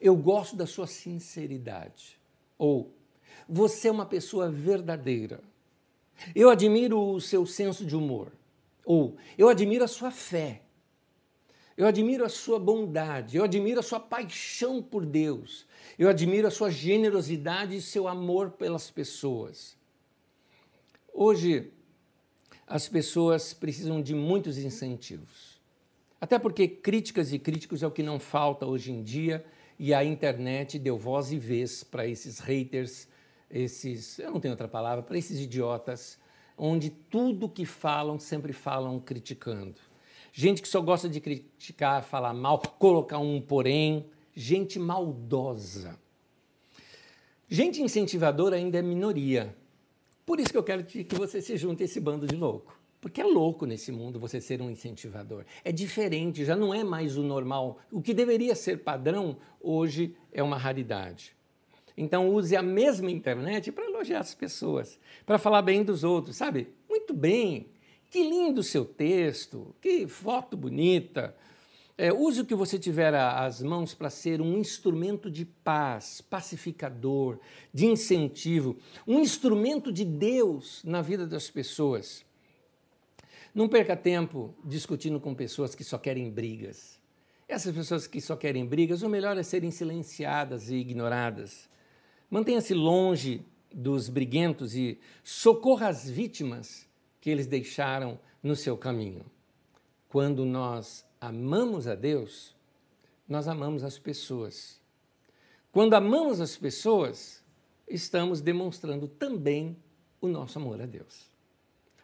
eu 0.01 0.15
gosto 0.15 0.55
da 0.55 0.65
sua 0.65 0.87
sinceridade. 0.87 2.21
Ou, 2.57 2.95
você 3.49 3.89
é 3.89 3.91
uma 3.91 4.07
pessoa 4.07 4.49
verdadeira. 4.49 5.43
Eu 6.35 6.51
admiro 6.51 7.01
o 7.01 7.21
seu 7.21 7.45
senso 7.47 7.85
de 7.85 7.97
humor. 7.97 8.33
Ou, 8.85 9.17
eu 9.39 9.49
admiro 9.49 9.85
a 9.85 9.89
sua 9.89 10.11
fé. 10.11 10.63
Eu 11.77 11.87
admiro 11.87 12.25
a 12.25 12.29
sua 12.29 12.59
bondade, 12.59 13.37
eu 13.37 13.45
admiro 13.45 13.81
a 13.81 13.83
sua 13.83 13.99
paixão 13.99 14.83
por 14.83 15.07
Deus, 15.07 15.67
eu 15.99 16.07
admiro 16.09 16.47
a 16.47 16.51
sua 16.51 16.71
generosidade 16.71 17.75
e 17.75 17.81
seu 17.81 18.07
amor 18.07 18.51
pelas 18.51 18.91
pessoas. 18.91 19.75
Hoje, 21.15 21.73
as 22.67 22.89
pessoas 22.89 23.55
precisam 23.55 24.03
de 24.03 24.15
muitos 24.15 24.59
incentivos. 24.59 25.61
Até 26.21 26.39
porque 26.39 26.69
críticas 26.69 27.33
e 27.33 27.39
críticos 27.39 27.83
é 27.83 27.87
o 27.87 27.91
que 27.91 28.03
não 28.03 28.21
falta 28.21 28.67
hoje 28.67 28.93
em 28.93 29.03
dia 29.03 29.45
e 29.79 29.93
a 29.93 30.05
internet 30.05 30.79
deu 30.79 30.97
voz 30.97 31.33
e 31.33 31.39
vez 31.39 31.83
para 31.83 32.07
esses 32.07 32.39
haters, 32.39 33.09
esses, 33.53 34.19
eu 34.19 34.31
não 34.31 34.41
tenho 34.41 34.53
outra 34.53 34.69
palavra, 34.69 35.03
para 35.03 35.19
esses 35.19 35.39
idiotas, 35.39 36.19
onde 36.57 36.91
tudo 36.91 37.49
que 37.49 37.67
falam 37.67 38.19
sempre 38.19 38.53
falam 38.53 38.99
criticando 38.99 39.93
gente 40.33 40.63
que 40.63 40.69
só 40.69 40.81
gosta 40.81 41.09
de 41.09 41.21
criticar, 41.21 42.03
falar 42.03 42.33
mal, 42.33 42.59
colocar 42.59 43.19
um 43.19 43.41
porém, 43.41 44.07
gente 44.35 44.79
maldosa. 44.79 45.99
Gente 47.49 47.83
incentivadora 47.83 48.57
ainda 48.57 48.79
é 48.79 48.83
minoria. 48.83 49.55
Por 50.25 50.41
isso 50.41 50.51
que 50.51 50.57
eu 50.57 50.63
quero 50.63 50.85
que 50.85 51.07
você 51.15 51.43
se 51.43 51.57
junte 51.59 51.83
a 51.83 51.85
esse 51.85 52.01
bando 52.01 52.27
de 52.27 52.35
louco. 52.35 52.81
Porque 52.99 53.21
é 53.21 53.25
louco 53.25 53.67
nesse 53.67 53.93
mundo 53.93 54.19
você 54.19 54.41
ser 54.41 54.63
um 54.63 54.71
incentivador. 54.71 55.45
É 55.63 55.71
diferente, 55.71 56.45
já 56.45 56.57
não 56.57 56.73
é 56.73 56.83
mais 56.83 57.17
o 57.17 57.23
normal. 57.23 57.79
O 57.91 58.01
que 58.01 58.15
deveria 58.15 58.55
ser 58.55 58.79
padrão, 58.79 59.37
hoje 59.61 60.17
é 60.33 60.43
uma 60.43 60.57
raridade. 60.57 61.37
Então 61.97 62.29
use 62.31 62.57
a 62.57 62.63
mesma 62.63 63.11
internet 63.11 63.71
para 63.71 63.85
elogiar 63.85 64.21
as 64.21 64.35
pessoas, 64.35 64.99
para 65.27 65.39
falar 65.39 65.63
bem 65.63 65.85
dos 65.85 66.05
outros, 66.05 66.37
sabe? 66.37 66.69
Muito 66.89 67.13
bem. 67.13 67.67
Que 68.11 68.23
lindo 68.23 68.63
seu 68.63 68.85
texto, 68.85 69.75
que 69.81 70.07
foto 70.07 70.57
bonita. 70.57 71.35
É, 71.97 72.13
use 72.13 72.41
o 72.41 72.45
que 72.45 72.55
você 72.55 72.79
tiver 72.79 73.15
às 73.15 73.63
mãos 73.63 73.95
para 73.95 74.11
ser 74.11 74.41
um 74.41 74.59
instrumento 74.59 75.31
de 75.31 75.45
paz, 75.45 76.21
pacificador, 76.21 77.39
de 77.73 77.87
incentivo, 77.87 78.77
um 79.07 79.21
instrumento 79.21 79.93
de 79.93 80.05
Deus 80.05 80.83
na 80.85 81.03
vida 81.03 81.27
das 81.27 81.51
pessoas. 81.51 82.25
Não 83.55 83.69
perca 83.69 83.95
tempo 83.95 84.55
discutindo 84.65 85.21
com 85.21 85.35
pessoas 85.35 85.75
que 85.75 85.85
só 85.85 85.99
querem 85.99 86.31
brigas. 86.31 86.99
Essas 87.47 87.75
pessoas 87.75 88.07
que 88.07 88.21
só 88.21 88.35
querem 88.35 88.65
brigas, 88.65 89.03
o 89.03 89.09
melhor 89.09 89.37
é 89.37 89.43
serem 89.43 89.71
silenciadas 89.71 90.71
e 90.71 90.77
ignoradas. 90.77 91.69
Mantenha-se 92.33 92.73
longe 92.73 93.45
dos 93.71 94.09
briguentos 94.09 94.75
e 94.75 94.99
socorra 95.23 95.89
as 95.89 96.09
vítimas 96.09 96.89
que 97.21 97.29
eles 97.29 97.47
deixaram 97.47 98.19
no 98.43 98.57
seu 98.57 98.75
caminho. 98.75 99.27
Quando 100.09 100.47
nós 100.47 101.05
amamos 101.21 101.87
a 101.87 101.95
Deus, 101.95 102.57
nós 103.29 103.47
amamos 103.47 103.85
as 103.85 103.99
pessoas. 103.99 104.81
Quando 105.71 105.93
amamos 105.93 106.41
as 106.41 106.57
pessoas, 106.57 107.45
estamos 107.87 108.41
demonstrando 108.41 109.09
também 109.09 109.77
o 110.19 110.27
nosso 110.27 110.59
amor 110.59 110.81
a 110.81 110.87
Deus. 110.87 111.31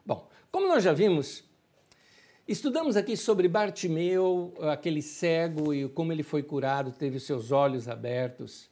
Bom, 0.05 0.29
como 0.53 0.69
nós 0.69 0.85
já 0.85 0.93
vimos, 0.93 1.43
estudamos 2.47 2.99
aqui 2.99 3.17
sobre 3.17 3.49
Bartimeu, 3.49 4.53
aquele 4.61 5.01
cego 5.01 5.73
e 5.73 5.89
como 5.89 6.13
ele 6.13 6.23
foi 6.23 6.43
curado, 6.43 6.93
teve 6.93 7.17
os 7.17 7.23
seus 7.23 7.51
olhos 7.51 7.89
abertos. 7.89 8.69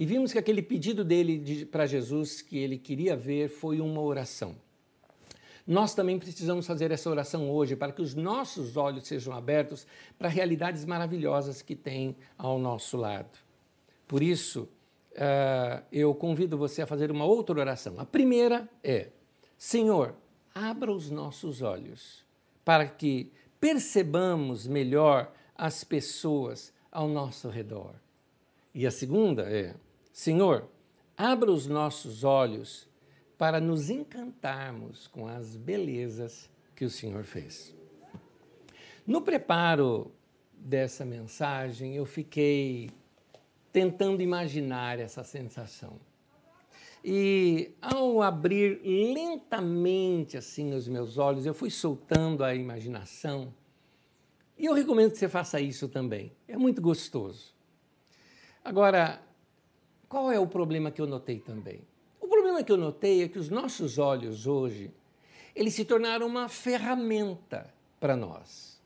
E 0.00 0.06
vimos 0.06 0.32
que 0.32 0.38
aquele 0.38 0.62
pedido 0.62 1.04
dele 1.04 1.66
para 1.66 1.84
Jesus 1.84 2.40
que 2.40 2.56
ele 2.56 2.78
queria 2.78 3.14
ver 3.14 3.50
foi 3.50 3.82
uma 3.82 4.00
oração. 4.00 4.56
Nós 5.66 5.94
também 5.94 6.18
precisamos 6.18 6.66
fazer 6.66 6.90
essa 6.90 7.10
oração 7.10 7.50
hoje 7.50 7.76
para 7.76 7.92
que 7.92 8.00
os 8.00 8.14
nossos 8.14 8.78
olhos 8.78 9.06
sejam 9.06 9.34
abertos 9.34 9.86
para 10.18 10.30
realidades 10.30 10.86
maravilhosas 10.86 11.60
que 11.60 11.76
tem 11.76 12.16
ao 12.38 12.58
nosso 12.58 12.96
lado. 12.96 13.38
Por 14.08 14.22
isso, 14.22 14.62
uh, 15.12 15.84
eu 15.92 16.14
convido 16.14 16.56
você 16.56 16.80
a 16.80 16.86
fazer 16.86 17.10
uma 17.10 17.26
outra 17.26 17.60
oração. 17.60 18.00
A 18.00 18.06
primeira 18.06 18.66
é: 18.82 19.08
Senhor, 19.58 20.14
abra 20.54 20.90
os 20.90 21.10
nossos 21.10 21.60
olhos 21.60 22.24
para 22.64 22.86
que 22.86 23.30
percebamos 23.60 24.66
melhor 24.66 25.30
as 25.54 25.84
pessoas 25.84 26.72
ao 26.90 27.06
nosso 27.06 27.50
redor. 27.50 27.94
E 28.74 28.86
a 28.86 28.90
segunda 28.90 29.42
é: 29.42 29.74
Senhor, 30.20 30.68
abra 31.16 31.50
os 31.50 31.66
nossos 31.66 32.24
olhos 32.24 32.86
para 33.38 33.58
nos 33.58 33.88
encantarmos 33.88 35.06
com 35.06 35.26
as 35.26 35.56
belezas 35.56 36.50
que 36.76 36.84
o 36.84 36.90
Senhor 36.90 37.24
fez. 37.24 37.74
No 39.06 39.22
preparo 39.22 40.12
dessa 40.52 41.06
mensagem, 41.06 41.96
eu 41.96 42.04
fiquei 42.04 42.90
tentando 43.72 44.20
imaginar 44.20 44.98
essa 44.98 45.24
sensação. 45.24 45.98
E 47.02 47.72
ao 47.80 48.20
abrir 48.20 48.78
lentamente 48.84 50.36
assim 50.36 50.74
os 50.74 50.86
meus 50.86 51.16
olhos, 51.16 51.46
eu 51.46 51.54
fui 51.54 51.70
soltando 51.70 52.44
a 52.44 52.54
imaginação 52.54 53.54
E 54.58 54.66
eu 54.66 54.74
recomendo 54.74 55.12
que 55.12 55.16
você 55.16 55.30
faça 55.30 55.58
isso 55.62 55.88
também. 55.88 56.30
É 56.46 56.58
muito 56.58 56.82
gostoso. 56.82 57.54
Agora, 58.62 59.29
qual 60.10 60.32
é 60.32 60.40
o 60.40 60.46
problema 60.46 60.90
que 60.90 61.00
eu 61.00 61.06
notei 61.06 61.38
também? 61.38 61.80
O 62.20 62.26
problema 62.26 62.64
que 62.64 62.72
eu 62.72 62.76
notei 62.76 63.22
é 63.22 63.28
que 63.28 63.38
os 63.38 63.48
nossos 63.48 63.96
olhos 63.96 64.44
hoje, 64.44 64.90
eles 65.54 65.72
se 65.72 65.84
tornaram 65.84 66.26
uma 66.26 66.48
ferramenta 66.48 67.72
para 68.00 68.16
nós. 68.16 68.82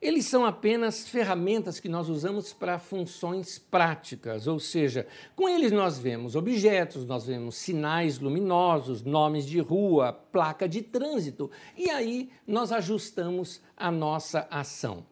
Eles 0.00 0.26
são 0.26 0.46
apenas 0.46 1.08
ferramentas 1.08 1.80
que 1.80 1.88
nós 1.88 2.08
usamos 2.08 2.52
para 2.52 2.78
funções 2.78 3.58
práticas, 3.58 4.46
ou 4.46 4.60
seja, 4.60 5.08
com 5.34 5.48
eles 5.48 5.72
nós 5.72 5.98
vemos 5.98 6.36
objetos, 6.36 7.04
nós 7.04 7.26
vemos 7.26 7.56
sinais 7.56 8.20
luminosos, 8.20 9.02
nomes 9.02 9.44
de 9.44 9.58
rua, 9.58 10.12
placa 10.12 10.68
de 10.68 10.82
trânsito, 10.82 11.50
e 11.76 11.90
aí 11.90 12.30
nós 12.46 12.70
ajustamos 12.70 13.60
a 13.76 13.90
nossa 13.90 14.46
ação. 14.52 15.04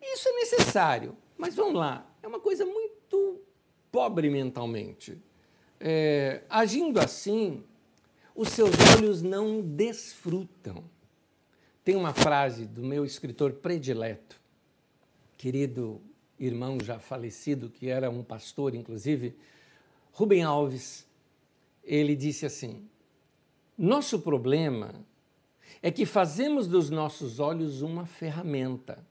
Isso 0.00 0.28
é 0.28 0.32
necessário, 0.34 1.16
mas 1.36 1.56
vamos 1.56 1.74
lá, 1.74 2.08
é 2.22 2.28
uma 2.28 2.38
coisa 2.38 2.64
muito 2.64 2.90
pobre 3.90 4.30
mentalmente. 4.30 5.18
É, 5.78 6.42
agindo 6.48 7.00
assim, 7.00 7.62
os 8.34 8.48
seus 8.48 8.70
olhos 8.96 9.22
não 9.22 9.60
desfrutam. 9.60 10.84
Tem 11.84 11.96
uma 11.96 12.12
frase 12.12 12.66
do 12.66 12.82
meu 12.82 13.04
escritor 13.04 13.52
predileto, 13.54 14.40
querido 15.36 16.00
irmão 16.38 16.78
já 16.82 16.98
falecido, 16.98 17.70
que 17.70 17.88
era 17.88 18.10
um 18.10 18.22
pastor, 18.22 18.74
inclusive, 18.74 19.34
Rubem 20.12 20.42
Alves. 20.42 21.06
Ele 21.82 22.14
disse 22.14 22.44
assim: 22.46 22.88
Nosso 23.76 24.20
problema 24.20 24.94
é 25.82 25.90
que 25.90 26.04
fazemos 26.04 26.66
dos 26.66 26.90
nossos 26.90 27.40
olhos 27.40 27.82
uma 27.82 28.06
ferramenta. 28.06 29.04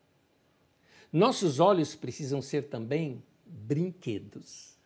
Nossos 1.11 1.59
olhos 1.59 1.95
precisam 1.95 2.41
ser 2.41 2.69
também 2.69 3.23
brinquedos. 3.49 4.77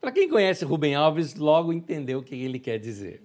Para 0.00 0.10
quem 0.10 0.28
conhece 0.28 0.64
Rubem 0.64 0.94
Alves, 0.94 1.36
logo 1.36 1.72
entendeu 1.72 2.18
o 2.18 2.22
que 2.22 2.34
ele 2.34 2.58
quer 2.58 2.78
dizer. 2.78 3.22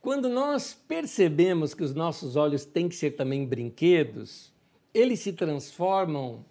Quando 0.00 0.28
nós 0.28 0.74
percebemos 0.74 1.74
que 1.74 1.82
os 1.82 1.94
nossos 1.94 2.36
olhos 2.36 2.64
têm 2.64 2.88
que 2.88 2.94
ser 2.94 3.12
também 3.12 3.46
brinquedos, 3.46 4.52
eles 4.92 5.20
se 5.20 5.32
transformam 5.32 6.44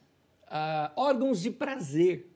ah, 0.48 0.92
órgãos 0.96 1.42
de 1.42 1.52
prazer, 1.52 2.28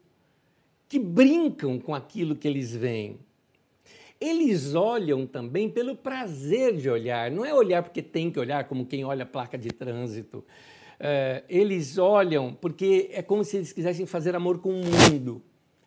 que 0.88 1.00
brincam 1.00 1.80
com 1.80 1.96
aquilo 1.96 2.36
que 2.36 2.48
eles 2.48 2.76
veem. 2.76 3.20
Eles 4.20 4.76
olham 4.76 5.26
também 5.26 5.70
pelo 5.70 5.96
prazer 5.96 6.78
de 6.78 6.90
olhar, 6.90 7.32
não 7.32 7.44
é 7.44 7.54
olhar 7.54 7.84
porque 7.84 8.02
tem 8.02 8.32
que 8.32 8.40
olhar 8.40 8.66
como 8.66 8.86
quem 8.86 9.04
olha 9.04 9.26
placa 9.26 9.58
de 9.58 9.70
trânsito. 9.70 10.46
É, 11.06 11.44
eles 11.50 11.98
olham 11.98 12.54
porque 12.54 13.10
é 13.12 13.22
como 13.22 13.44
se 13.44 13.58
eles 13.58 13.74
quisessem 13.74 14.06
fazer 14.06 14.36
amor 14.36 14.60
com 14.60 14.70
o 14.70 14.84
mundo 14.86 15.42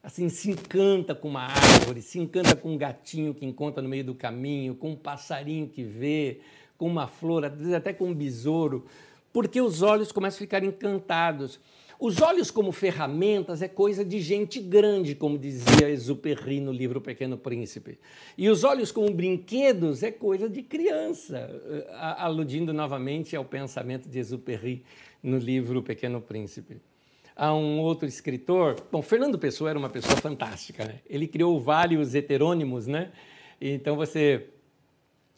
assim, 0.07 0.29
se 0.29 0.53
encanta 0.53 1.17
com 1.17 1.27
uma 1.27 1.47
árvore, 1.47 2.01
se 2.01 2.21
encanta 2.21 2.55
com 2.55 2.75
um 2.75 2.79
gatinho 2.79 3.35
que 3.35 3.45
encontra 3.45 3.83
no 3.83 3.89
meio 3.89 4.05
do 4.05 4.15
caminho, 4.15 4.77
com 4.77 4.91
um 4.91 4.97
passarinho 4.97 5.67
que 5.67 5.83
vê, 5.83 6.39
com 6.79 6.87
uma 6.87 7.09
flor, 7.09 7.45
às 7.45 7.59
vezes 7.59 7.75
até 7.75 7.93
com 7.93 8.11
um 8.11 8.15
besouro, 8.15 8.87
porque 9.33 9.61
os 9.61 9.83
olhos 9.83 10.13
começam 10.13 10.37
a 10.37 10.39
ficar 10.39 10.63
encantados. 10.63 11.59
Os 11.99 12.21
olhos 12.21 12.53
como 12.53 12.71
ferramentas 12.71 13.63
é 13.63 13.69
coisa 13.69 14.05
de 14.05 14.21
gente 14.21 14.61
grande, 14.61 15.17
como 15.17 15.37
dizia 15.37 15.89
Exupéry 15.91 16.61
no 16.61 16.71
livro 16.71 17.01
Pequeno 17.01 17.37
Príncipe. 17.37 17.99
E 18.39 18.49
os 18.49 18.63
olhos 18.63 18.93
como 18.93 19.11
brinquedos 19.11 20.05
é 20.05 20.13
coisa 20.13 20.49
de 20.49 20.63
criança, 20.63 21.51
eh, 21.69 21.87
aludindo 22.19 22.73
novamente 22.73 23.35
ao 23.35 23.45
pensamento 23.45 24.09
de 24.09 24.19
Exupéry 24.21 24.85
no 25.23 25.39
livro 25.39 25.83
Pequeno 25.83 26.21
Príncipe 26.21 26.81
a 27.37 27.55
um 27.55 27.79
outro 27.81 28.09
escritor. 28.09 28.77
Bom, 28.91 29.03
Fernando 29.03 29.39
Pessoa 29.39 29.69
era 29.69 29.79
uma 29.79 29.91
pessoa 29.91 30.17
fantástica. 30.17 30.87
Né? 30.87 31.01
Ele 31.09 31.29
criou 31.29 31.61
vários 31.61 32.15
heterônimos, 32.15 32.87
né? 32.87 33.13
Então 33.61 33.95
você 33.95 34.49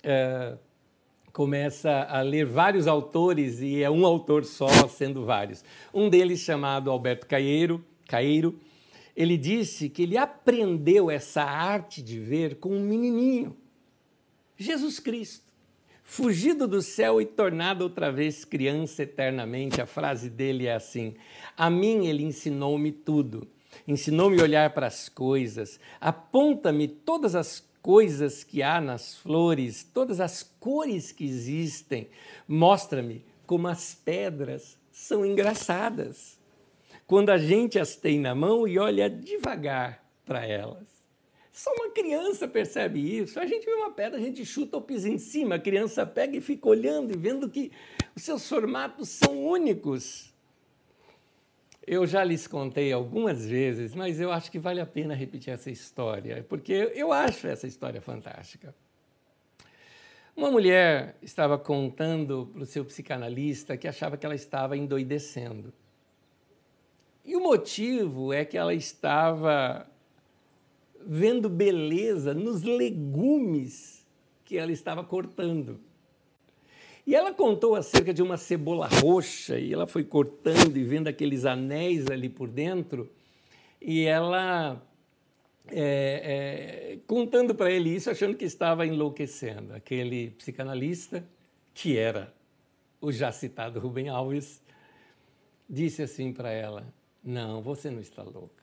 é, 0.05 0.57
começa 1.33 2.05
a 2.05 2.23
ler 2.23 2.47
vários 2.47 2.87
autores 2.87 3.61
e 3.61 3.83
é 3.83 3.91
um 3.91 4.07
autor 4.07 4.45
só, 4.45 4.69
sendo 4.89 5.25
vários. 5.25 5.65
Um 5.93 6.09
deles 6.09 6.41
chamado 6.41 6.91
Alberto 6.91 7.27
Caeiro, 7.27 7.85
Caeiro, 8.07 8.59
ele 9.17 9.37
disse 9.37 9.89
que 9.89 10.03
ele 10.03 10.17
aprendeu 10.17 11.11
essa 11.11 11.43
arte 11.43 12.01
de 12.01 12.21
ver 12.21 12.57
com 12.57 12.71
um 12.71 12.81
menininho, 12.81 13.57
Jesus 14.57 15.01
Cristo 15.01 15.48
fugido 16.09 16.67
do 16.67 16.81
céu 16.81 17.21
e 17.21 17.27
tornado 17.27 17.83
outra 17.83 18.11
vez 18.11 18.43
criança 18.43 19.03
eternamente. 19.03 19.81
A 19.81 19.87
frase 19.87 20.31
dele 20.31 20.67
é 20.67 20.75
assim: 20.75 21.15
A 21.57 21.69
mim 21.69 22.07
ele 22.07 22.25
ensinou-me 22.25 22.91
tudo. 22.91 23.47
Ensinou-me 23.87 24.41
a 24.41 24.43
olhar 24.43 24.71
para 24.71 24.87
as 24.87 25.09
coisas, 25.09 25.79
aponta-me 26.01 26.89
todas 26.89 27.35
as 27.35 27.61
coisas 27.83 28.43
que 28.43 28.63
há 28.63 28.81
nas 28.81 29.17
flores, 29.17 29.85
todas 29.85 30.21
as 30.21 30.43
cores 30.43 31.13
que 31.13 31.25
existem. 31.25 32.09
Mostra-me 32.47 33.25
como 33.47 33.69
as 33.69 33.95
pedras 33.95 34.77
são 34.91 35.25
engraçadas. 35.25 36.39
Quando 37.07 37.31
a 37.31 37.39
gente 37.39 37.79
as 37.79 37.95
tem 37.95 38.19
na 38.19 38.35
mão 38.35 38.67
e 38.67 38.79
olha 38.79 39.09
devagar 39.09 40.03
para 40.25 40.45
elas. 40.45 40.98
Só 41.59 41.73
uma 41.73 41.91
criança 41.91 42.47
percebe 42.47 43.01
isso. 43.01 43.41
A 43.41 43.45
gente 43.45 43.67
vê 43.67 43.73
uma 43.73 43.91
pedra, 43.91 44.17
a 44.17 44.23
gente 44.23 44.47
chuta 44.47 44.77
o 44.77 44.81
piso 44.81 45.09
em 45.09 45.19
cima, 45.19 45.57
a 45.57 45.59
criança 45.59 46.07
pega 46.07 46.37
e 46.37 46.41
fica 46.41 46.69
olhando 46.69 47.13
e 47.13 47.17
vendo 47.17 47.51
que 47.51 47.73
os 48.15 48.23
seus 48.23 48.49
formatos 48.49 49.09
são 49.09 49.45
únicos. 49.45 50.33
Eu 51.85 52.07
já 52.07 52.23
lhes 52.23 52.47
contei 52.47 52.93
algumas 52.93 53.45
vezes, 53.45 53.93
mas 53.93 54.21
eu 54.21 54.31
acho 54.31 54.53
que 54.53 54.59
vale 54.61 54.81
a 54.81 54.87
pena 54.87 55.17
repetir 55.17 55.53
essa 55.53 55.69
história, 55.69 56.47
porque 56.49 56.93
eu 56.95 57.13
acho 57.13 57.49
essa 57.49 57.67
história 57.67 58.01
fantástica. 58.01 58.73
Uma 60.37 60.53
mulher 60.53 61.17
estava 61.21 61.59
contando 61.59 62.49
para 62.53 62.63
o 62.63 62.67
seu 62.67 62.85
psicanalista 62.85 63.77
que 63.77 63.89
achava 63.89 64.17
que 64.17 64.25
ela 64.25 64.37
estava 64.37 64.77
endoidecendo. 64.77 65.75
E 67.25 67.35
o 67.35 67.41
motivo 67.41 68.33
é 68.33 68.45
que 68.45 68.57
ela 68.57 68.73
estava 68.73 69.91
vendo 71.11 71.49
beleza 71.49 72.35
nos 72.35 72.63
legumes 72.63 74.07
que 74.45 74.59
ela 74.59 74.71
estava 74.71 75.03
cortando. 75.03 75.81
E 77.07 77.15
ela 77.15 77.33
contou 77.33 77.75
acerca 77.75 78.13
de 78.13 78.23
uma 78.23 78.37
cebola 78.37 78.87
roxa, 78.87 79.59
e 79.59 79.73
ela 79.73 79.87
foi 79.87 80.05
cortando 80.05 80.77
e 80.77 80.85
vendo 80.85 81.09
aqueles 81.09 81.47
anéis 81.47 82.07
ali 82.09 82.29
por 82.29 82.47
dentro, 82.47 83.11
e 83.81 84.05
ela 84.05 84.83
é, 85.69 86.93
é, 86.93 86.99
contando 87.07 87.55
para 87.55 87.71
ele 87.71 87.89
isso, 87.95 88.11
achando 88.11 88.37
que 88.37 88.45
estava 88.45 88.87
enlouquecendo. 88.87 89.73
Aquele 89.73 90.33
psicanalista, 90.33 91.25
que 91.73 91.97
era 91.97 92.35
o 93.01 93.11
já 93.11 93.33
citado 93.33 93.81
Rubem 93.81 94.11
Alves, 94.11 94.61
disse 95.69 96.03
assim 96.03 96.35
para 96.35 96.51
ela: 96.51 96.87
Não, 97.25 97.63
você 97.63 97.91
não 97.91 98.01
está 98.01 98.23
louca. 98.23 98.58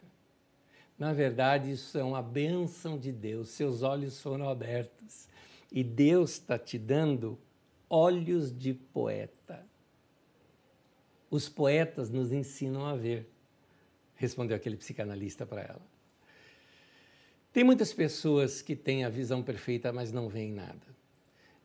Na 0.98 1.12
verdade, 1.12 1.72
isso 1.72 1.98
é 1.98 2.04
uma 2.04 2.22
bênção 2.22 2.98
de 2.98 3.12
Deus. 3.12 3.50
Seus 3.50 3.82
olhos 3.82 4.22
foram 4.22 4.50
abertos 4.50 5.28
e 5.72 5.84
Deus 5.84 6.32
está 6.32 6.58
te 6.58 6.78
dando 6.78 7.38
olhos 7.90 8.58
de 8.58 8.74
poeta. 8.74 9.66
Os 11.30 11.50
poetas 11.50 12.10
nos 12.10 12.32
ensinam 12.32 12.86
a 12.86 12.96
ver, 12.96 13.30
respondeu 14.16 14.56
aquele 14.56 14.78
psicanalista 14.78 15.46
para 15.46 15.62
ela. 15.62 15.82
Tem 17.52 17.64
muitas 17.64 17.94
pessoas 17.94 18.62
que 18.62 18.76
têm 18.76 19.04
a 19.04 19.10
visão 19.10 19.44
perfeita, 19.44 19.92
mas 19.92 20.12
não 20.12 20.30
veem 20.30 20.52
nada. 20.52 20.96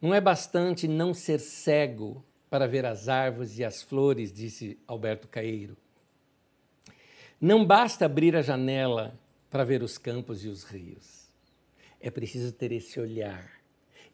Não 0.00 0.14
é 0.14 0.20
bastante 0.20 0.88
não 0.88 1.12
ser 1.12 1.38
cego 1.38 2.24
para 2.48 2.66
ver 2.66 2.84
as 2.86 3.08
árvores 3.08 3.58
e 3.58 3.64
as 3.64 3.82
flores, 3.82 4.32
disse 4.32 4.78
Alberto 4.86 5.28
Caeiro. 5.28 5.76
Não 7.40 7.64
basta 7.64 8.04
abrir 8.04 8.36
a 8.36 8.42
janela 8.42 9.18
para 9.50 9.64
ver 9.64 9.82
os 9.82 9.98
campos 9.98 10.44
e 10.44 10.48
os 10.48 10.64
rios. 10.64 11.28
É 12.00 12.10
preciso 12.10 12.52
ter 12.52 12.72
esse 12.72 12.98
olhar, 12.98 13.50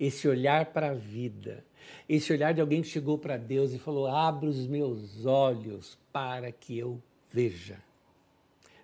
esse 0.00 0.26
olhar 0.26 0.72
para 0.72 0.90
a 0.90 0.94
vida, 0.94 1.64
esse 2.08 2.32
olhar 2.32 2.52
de 2.52 2.60
alguém 2.60 2.82
que 2.82 2.88
chegou 2.88 3.18
para 3.18 3.36
Deus 3.36 3.72
e 3.72 3.78
falou: 3.78 4.06
Abra 4.06 4.48
os 4.48 4.66
meus 4.66 5.24
olhos 5.24 5.98
para 6.12 6.50
que 6.50 6.76
eu 6.76 7.00
veja. 7.30 7.78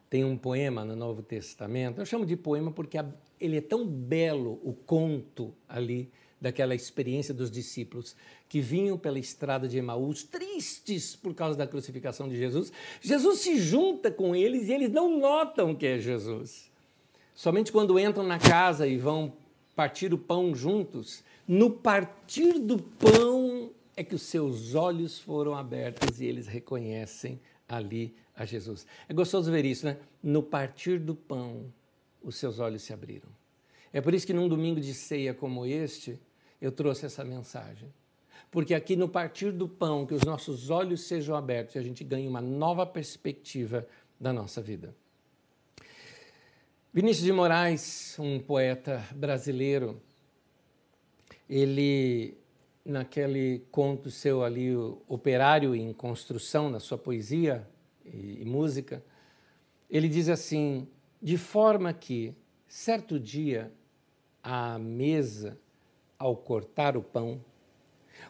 Tem 0.09 0.25
um 0.25 0.37
poema 0.37 0.85
no 0.85 0.95
Novo 0.95 1.23
Testamento, 1.23 2.01
eu 2.01 2.07
chamo 2.07 2.27
de 2.27 2.37
poema 2.37 2.71
porque 2.71 2.99
ele 3.41 3.57
é 3.57 3.63
tão 3.63 3.87
belo, 3.87 4.61
o 4.63 4.75
conto 4.75 5.55
ali 5.67 6.13
daquela 6.43 6.75
experiência 6.75 7.33
dos 7.33 7.49
discípulos 7.49 8.17
que 8.49 8.61
vinham 8.61 8.99
pela 8.99 9.17
estrada 9.17 9.69
de 9.69 9.79
Emaús, 9.79 10.25
tristes 10.25 11.15
por 11.15 11.33
causa 11.35 11.57
da 11.57 11.69
crucificação 11.69 12.29
de 12.29 12.37
Jesus. 12.37 12.73
Jesus 13.01 13.39
se 13.39 13.57
junta 13.61 14.11
com 14.11 14.35
eles 14.35 14.69
e 14.69 14.73
eles 14.73 14.91
não 14.91 15.21
notam 15.21 15.73
que 15.73 15.87
é 15.87 16.01
Jesus. 16.01 16.69
Somente 17.33 17.71
quando 17.71 17.97
entram 17.97 18.27
na 18.27 18.41
casa 18.41 18.89
e 18.89 18.99
vão 18.99 19.33
partir 19.77 20.13
o 20.13 20.19
pão 20.19 20.53
juntos, 20.53 21.23
no 21.47 21.71
partir 21.71 22.59
do 22.59 22.77
pão 22.77 23.71
é 23.97 24.03
que 24.03 24.17
os 24.17 24.23
seus 24.23 24.75
olhos 24.75 25.21
foram 25.21 25.55
abertos 25.55 26.21
e 26.21 26.25
eles 26.27 26.49
reconhecem 26.49 27.41
ali 27.69 28.17
a 28.35 28.45
Jesus. 28.45 28.85
É 29.09 29.15
gostoso 29.15 29.49
ver 29.53 29.65
isso, 29.65 29.87
né? 29.87 29.97
No 30.21 30.43
partir 30.43 30.99
do 30.99 31.15
pão, 31.15 31.73
os 32.21 32.35
seus 32.35 32.59
olhos 32.59 32.83
se 32.83 32.93
abriram. 32.93 33.29
É 33.93 34.01
por 34.01 34.13
isso 34.13 34.27
que 34.27 34.33
num 34.33 34.49
domingo 34.49 34.81
de 34.81 34.93
ceia 34.93 35.33
como 35.33 35.65
este, 35.67 36.19
eu 36.63 36.71
trouxe 36.71 37.05
essa 37.05 37.25
mensagem. 37.25 37.93
Porque 38.49 38.73
aqui 38.73 38.95
no 38.95 39.09
partir 39.09 39.51
do 39.51 39.69
pão, 39.69 40.07
que 40.07 40.15
os 40.15 40.23
nossos 40.23 40.71
olhos 40.71 41.03
sejam 41.03 41.35
abertos 41.35 41.75
e 41.75 41.79
a 41.79 41.83
gente 41.83 42.05
ganhe 42.05 42.29
uma 42.29 42.41
nova 42.41 42.87
perspectiva 42.87 43.85
da 44.21 44.33
nossa 44.33 44.63
vida. 44.63 44.95
Vinícius 46.95 47.25
de 47.25 47.33
Moraes, 47.33 48.17
um 48.19 48.39
poeta 48.39 49.05
brasileiro, 49.13 50.01
ele, 51.49 52.39
naquele 52.85 53.65
conto 53.71 54.11
seu 54.11 54.45
ali, 54.45 54.77
Operário 55.09 55.75
em 55.75 55.93
Construção, 55.93 56.71
na 56.71 56.79
sua 56.79 56.99
poesia 56.99 57.67
e, 58.05 58.43
e 58.43 58.45
música, 58.45 59.03
ele 59.91 60.09
diz 60.09 60.29
assim: 60.29 60.87
de 61.21 61.37
forma 61.37 61.93
que, 61.93 62.35
certo 62.69 63.19
dia, 63.19 63.73
à 64.43 64.79
mesa, 64.79 65.59
ao 66.23 66.37
cortar 66.37 66.97
o 66.97 67.03
pão, 67.03 67.45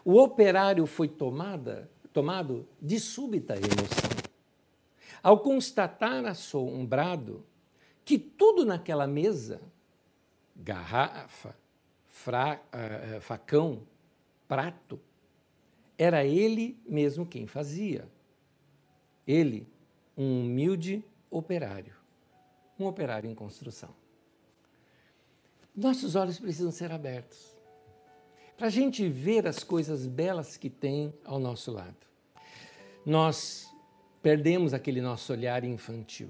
o 0.03 0.19
operário 0.19 0.87
foi 0.87 1.07
tomada, 1.07 1.87
tomado 2.11 2.67
de 2.81 2.99
súbita 2.99 3.53
emoção. 3.55 4.09
Ao 5.21 5.39
constatar 5.39 6.25
assombrado 6.25 7.45
que 8.03 8.17
tudo 8.17 8.65
naquela 8.65 9.05
mesa, 9.05 9.61
garrafa, 10.55 11.55
fra, 12.07 12.59
uh, 12.73 13.21
facão, 13.21 13.83
prato, 14.47 14.99
era 15.95 16.25
ele 16.25 16.81
mesmo 16.87 17.27
quem 17.27 17.45
fazia. 17.45 18.09
Ele, 19.27 19.67
um 20.17 20.45
humilde 20.45 21.05
operário, 21.29 21.93
um 22.79 22.87
operário 22.87 23.29
em 23.29 23.35
construção. 23.35 23.93
Nossos 25.75 26.15
olhos 26.15 26.39
precisam 26.39 26.71
ser 26.71 26.91
abertos 26.91 27.52
para 28.57 28.67
a 28.67 28.69
gente 28.69 29.07
ver 29.09 29.47
as 29.47 29.63
coisas 29.63 30.05
belas 30.05 30.57
que 30.57 30.69
tem 30.69 31.13
ao 31.25 31.39
nosso 31.39 31.71
lado. 31.71 32.07
Nós 33.05 33.67
perdemos 34.21 34.73
aquele 34.73 35.01
nosso 35.01 35.33
olhar 35.33 35.63
infantil. 35.63 36.29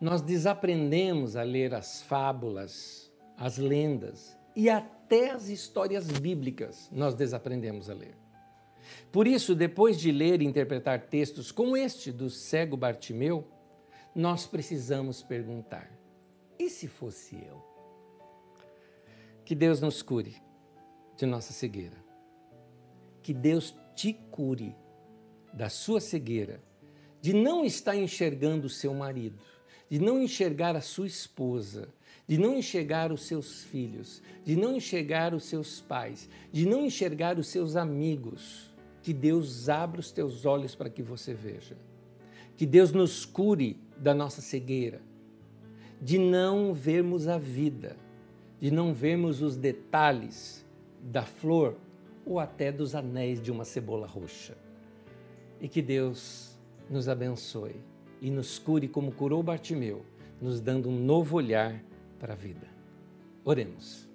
Nós 0.00 0.20
desaprendemos 0.20 1.36
a 1.36 1.42
ler 1.42 1.74
as 1.74 2.02
fábulas, 2.02 3.10
as 3.36 3.56
lendas 3.58 4.36
e 4.54 4.68
até 4.68 5.30
as 5.30 5.48
histórias 5.48 6.06
bíblicas 6.06 6.88
nós 6.92 7.14
desaprendemos 7.14 7.88
a 7.88 7.94
ler. 7.94 8.16
Por 9.10 9.26
isso, 9.26 9.54
depois 9.54 9.98
de 9.98 10.12
ler 10.12 10.42
e 10.42 10.44
interpretar 10.44 11.06
textos 11.06 11.50
como 11.50 11.76
este 11.76 12.12
do 12.12 12.28
cego 12.28 12.76
Bartimeu, 12.76 13.48
nós 14.14 14.46
precisamos 14.46 15.22
perguntar: 15.22 15.90
e 16.58 16.68
se 16.68 16.86
fosse 16.86 17.36
eu? 17.36 17.64
Que 19.44 19.54
Deus 19.54 19.80
nos 19.80 20.02
cure 20.02 20.43
de 21.16 21.26
nossa 21.26 21.52
cegueira. 21.52 21.96
Que 23.22 23.32
Deus 23.32 23.74
te 23.94 24.12
cure 24.30 24.74
da 25.52 25.68
sua 25.68 26.00
cegueira, 26.00 26.60
de 27.20 27.32
não 27.32 27.64
estar 27.64 27.96
enxergando 27.96 28.66
o 28.66 28.70
seu 28.70 28.92
marido, 28.92 29.38
de 29.88 29.98
não 29.98 30.20
enxergar 30.20 30.74
a 30.76 30.80
sua 30.80 31.06
esposa, 31.06 31.88
de 32.26 32.38
não 32.38 32.56
enxergar 32.56 33.12
os 33.12 33.26
seus 33.26 33.62
filhos, 33.62 34.22
de 34.44 34.56
não 34.56 34.76
enxergar 34.76 35.34
os 35.34 35.44
seus 35.44 35.80
pais, 35.80 36.28
de 36.52 36.66
não 36.66 36.84
enxergar 36.84 37.38
os 37.38 37.48
seus 37.48 37.76
amigos. 37.76 38.72
Que 39.02 39.12
Deus 39.12 39.68
abra 39.68 40.00
os 40.00 40.10
teus 40.10 40.46
olhos 40.46 40.74
para 40.74 40.88
que 40.88 41.02
você 41.02 41.34
veja. 41.34 41.76
Que 42.56 42.64
Deus 42.64 42.92
nos 42.92 43.24
cure 43.24 43.78
da 43.96 44.14
nossa 44.14 44.40
cegueira, 44.40 45.02
de 46.00 46.18
não 46.18 46.72
vermos 46.72 47.28
a 47.28 47.38
vida, 47.38 47.96
de 48.60 48.70
não 48.70 48.94
vermos 48.94 49.42
os 49.42 49.56
detalhes 49.56 50.63
da 51.04 51.22
flor 51.22 51.76
ou 52.24 52.40
até 52.40 52.72
dos 52.72 52.94
anéis 52.94 53.40
de 53.40 53.52
uma 53.52 53.64
cebola 53.64 54.06
roxa. 54.06 54.56
E 55.60 55.68
que 55.68 55.82
Deus 55.82 56.58
nos 56.88 57.08
abençoe 57.08 57.76
e 58.20 58.30
nos 58.30 58.58
cure 58.58 58.88
como 58.88 59.12
curou 59.12 59.42
Bartimeu, 59.42 60.04
nos 60.40 60.60
dando 60.60 60.88
um 60.88 60.98
novo 60.98 61.36
olhar 61.36 61.82
para 62.18 62.32
a 62.32 62.36
vida. 62.36 62.66
Oremos. 63.44 64.08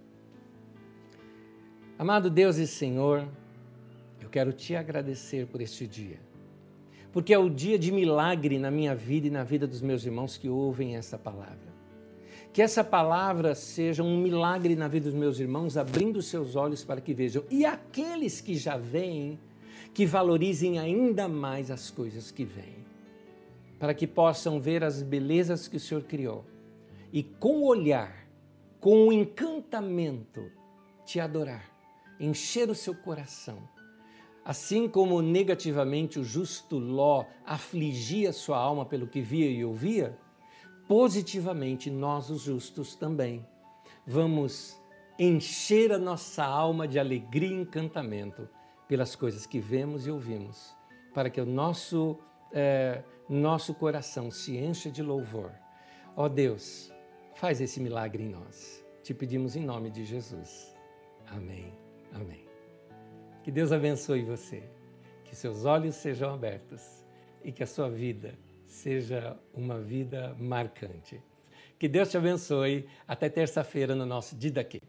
Amado 1.98 2.30
Deus 2.30 2.58
e 2.58 2.66
Senhor, 2.66 3.28
eu 4.22 4.30
quero 4.30 4.52
te 4.52 4.76
agradecer 4.76 5.46
por 5.48 5.62
este 5.62 5.86
dia, 5.86 6.20
porque 7.12 7.34
é 7.34 7.38
o 7.38 7.50
dia 7.50 7.78
de 7.78 7.92
milagre 7.92 8.58
na 8.58 8.72
minha 8.72 8.96
vida 8.96 9.28
e 9.28 9.30
na 9.30 9.44
vida 9.44 9.68
dos 9.68 9.82
meus 9.82 10.06
irmãos 10.06 10.38
que 10.38 10.50
ouvem 10.50 10.96
essa 10.96 11.18
palavra. 11.18 11.69
Que 12.52 12.62
essa 12.62 12.84
palavra 12.84 13.54
seja 13.54 14.04
um 14.04 14.18
milagre 14.18 14.76
na 14.76 14.88
vida 14.88 15.10
dos 15.10 15.20
meus 15.20 15.40
irmãos, 15.40 15.78
abrindo 15.78 16.22
seus 16.22 16.56
olhos 16.56 16.84
para 16.84 17.00
que 17.00 17.14
vejam. 17.14 17.44
E 17.50 17.66
aqueles 17.66 18.42
que 18.42 18.56
já 18.56 18.76
veem, 18.78 19.40
que 19.94 20.06
valorizem 20.06 20.80
ainda 20.80 21.28
mais 21.28 21.70
as 21.70 21.92
coisas 21.92 22.32
que 22.32 22.44
vêm, 22.44 22.86
para 23.78 23.94
que 23.94 24.08
possam 24.08 24.60
ver 24.60 24.84
as 24.84 25.02
belezas 25.02 25.68
que 25.68 25.78
o 25.78 25.80
Senhor 25.80 26.04
criou 26.04 26.44
e 27.12 27.24
com 27.24 27.60
o 27.60 27.66
olhar, 27.66 28.28
com 28.80 29.08
o 29.08 29.14
encantamento, 29.14 30.52
te 31.06 31.20
adorar, 31.20 31.70
encher 32.20 32.70
o 32.70 32.76
seu 32.76 32.94
coração. 32.94 33.58
Assim 34.46 34.88
como 34.88 35.22
negativamente 35.22 36.20
o 36.20 36.24
justo 36.24 36.78
Ló 36.78 37.26
afligia 37.46 38.32
sua 38.32 38.58
alma 38.58 38.86
pelo 38.86 39.08
que 39.08 39.22
via 39.22 39.50
e 39.50 39.64
ouvia, 39.64 40.18
positivamente 40.90 41.92
nós, 41.92 42.32
os 42.32 42.42
justos, 42.42 42.96
também 42.96 43.46
vamos 44.08 44.76
encher 45.20 45.92
a 45.92 46.00
nossa 46.00 46.44
alma 46.44 46.88
de 46.88 46.98
alegria 46.98 47.48
e 47.48 47.62
encantamento 47.62 48.50
pelas 48.88 49.16
coisas 49.16 49.46
que 49.46 49.60
vemos 49.60 50.08
e 50.08 50.12
ouvimos, 50.12 50.76
para 51.14 51.30
que 51.30 51.40
o 51.40 51.46
nosso, 51.46 52.18
é, 52.52 53.04
nosso 53.30 53.76
coração 53.76 54.32
se 54.32 54.58
encha 54.58 54.90
de 54.90 55.04
louvor. 55.04 55.52
Ó 56.18 56.26
oh 56.26 56.30
Deus, 56.30 56.92
faz 57.36 57.62
esse 57.62 57.80
milagre 57.80 58.24
em 58.24 58.30
nós. 58.30 58.84
Te 59.04 59.14
pedimos 59.14 59.56
em 59.56 59.64
nome 59.64 59.92
de 59.92 60.04
Jesus. 60.04 60.76
Amém. 61.28 61.72
Amém. 62.14 62.48
Que 63.44 63.52
Deus 63.52 63.72
abençoe 63.72 64.24
você, 64.24 64.64
que 65.24 65.36
seus 65.36 65.66
olhos 65.66 65.94
sejam 65.94 66.34
abertos 66.34 67.06
e 67.44 67.52
que 67.52 67.62
a 67.62 67.68
sua 67.68 67.92
vida 67.92 68.34
seja 68.70 69.38
uma 69.54 69.80
vida 69.80 70.36
marcante. 70.40 71.22
Que 71.78 71.88
Deus 71.88 72.10
te 72.10 72.18
abençoe. 72.18 72.88
Até 73.08 73.30
terça-feira 73.30 73.96
no 73.96 74.06
nosso 74.06 74.36
Didaqui. 74.36 74.82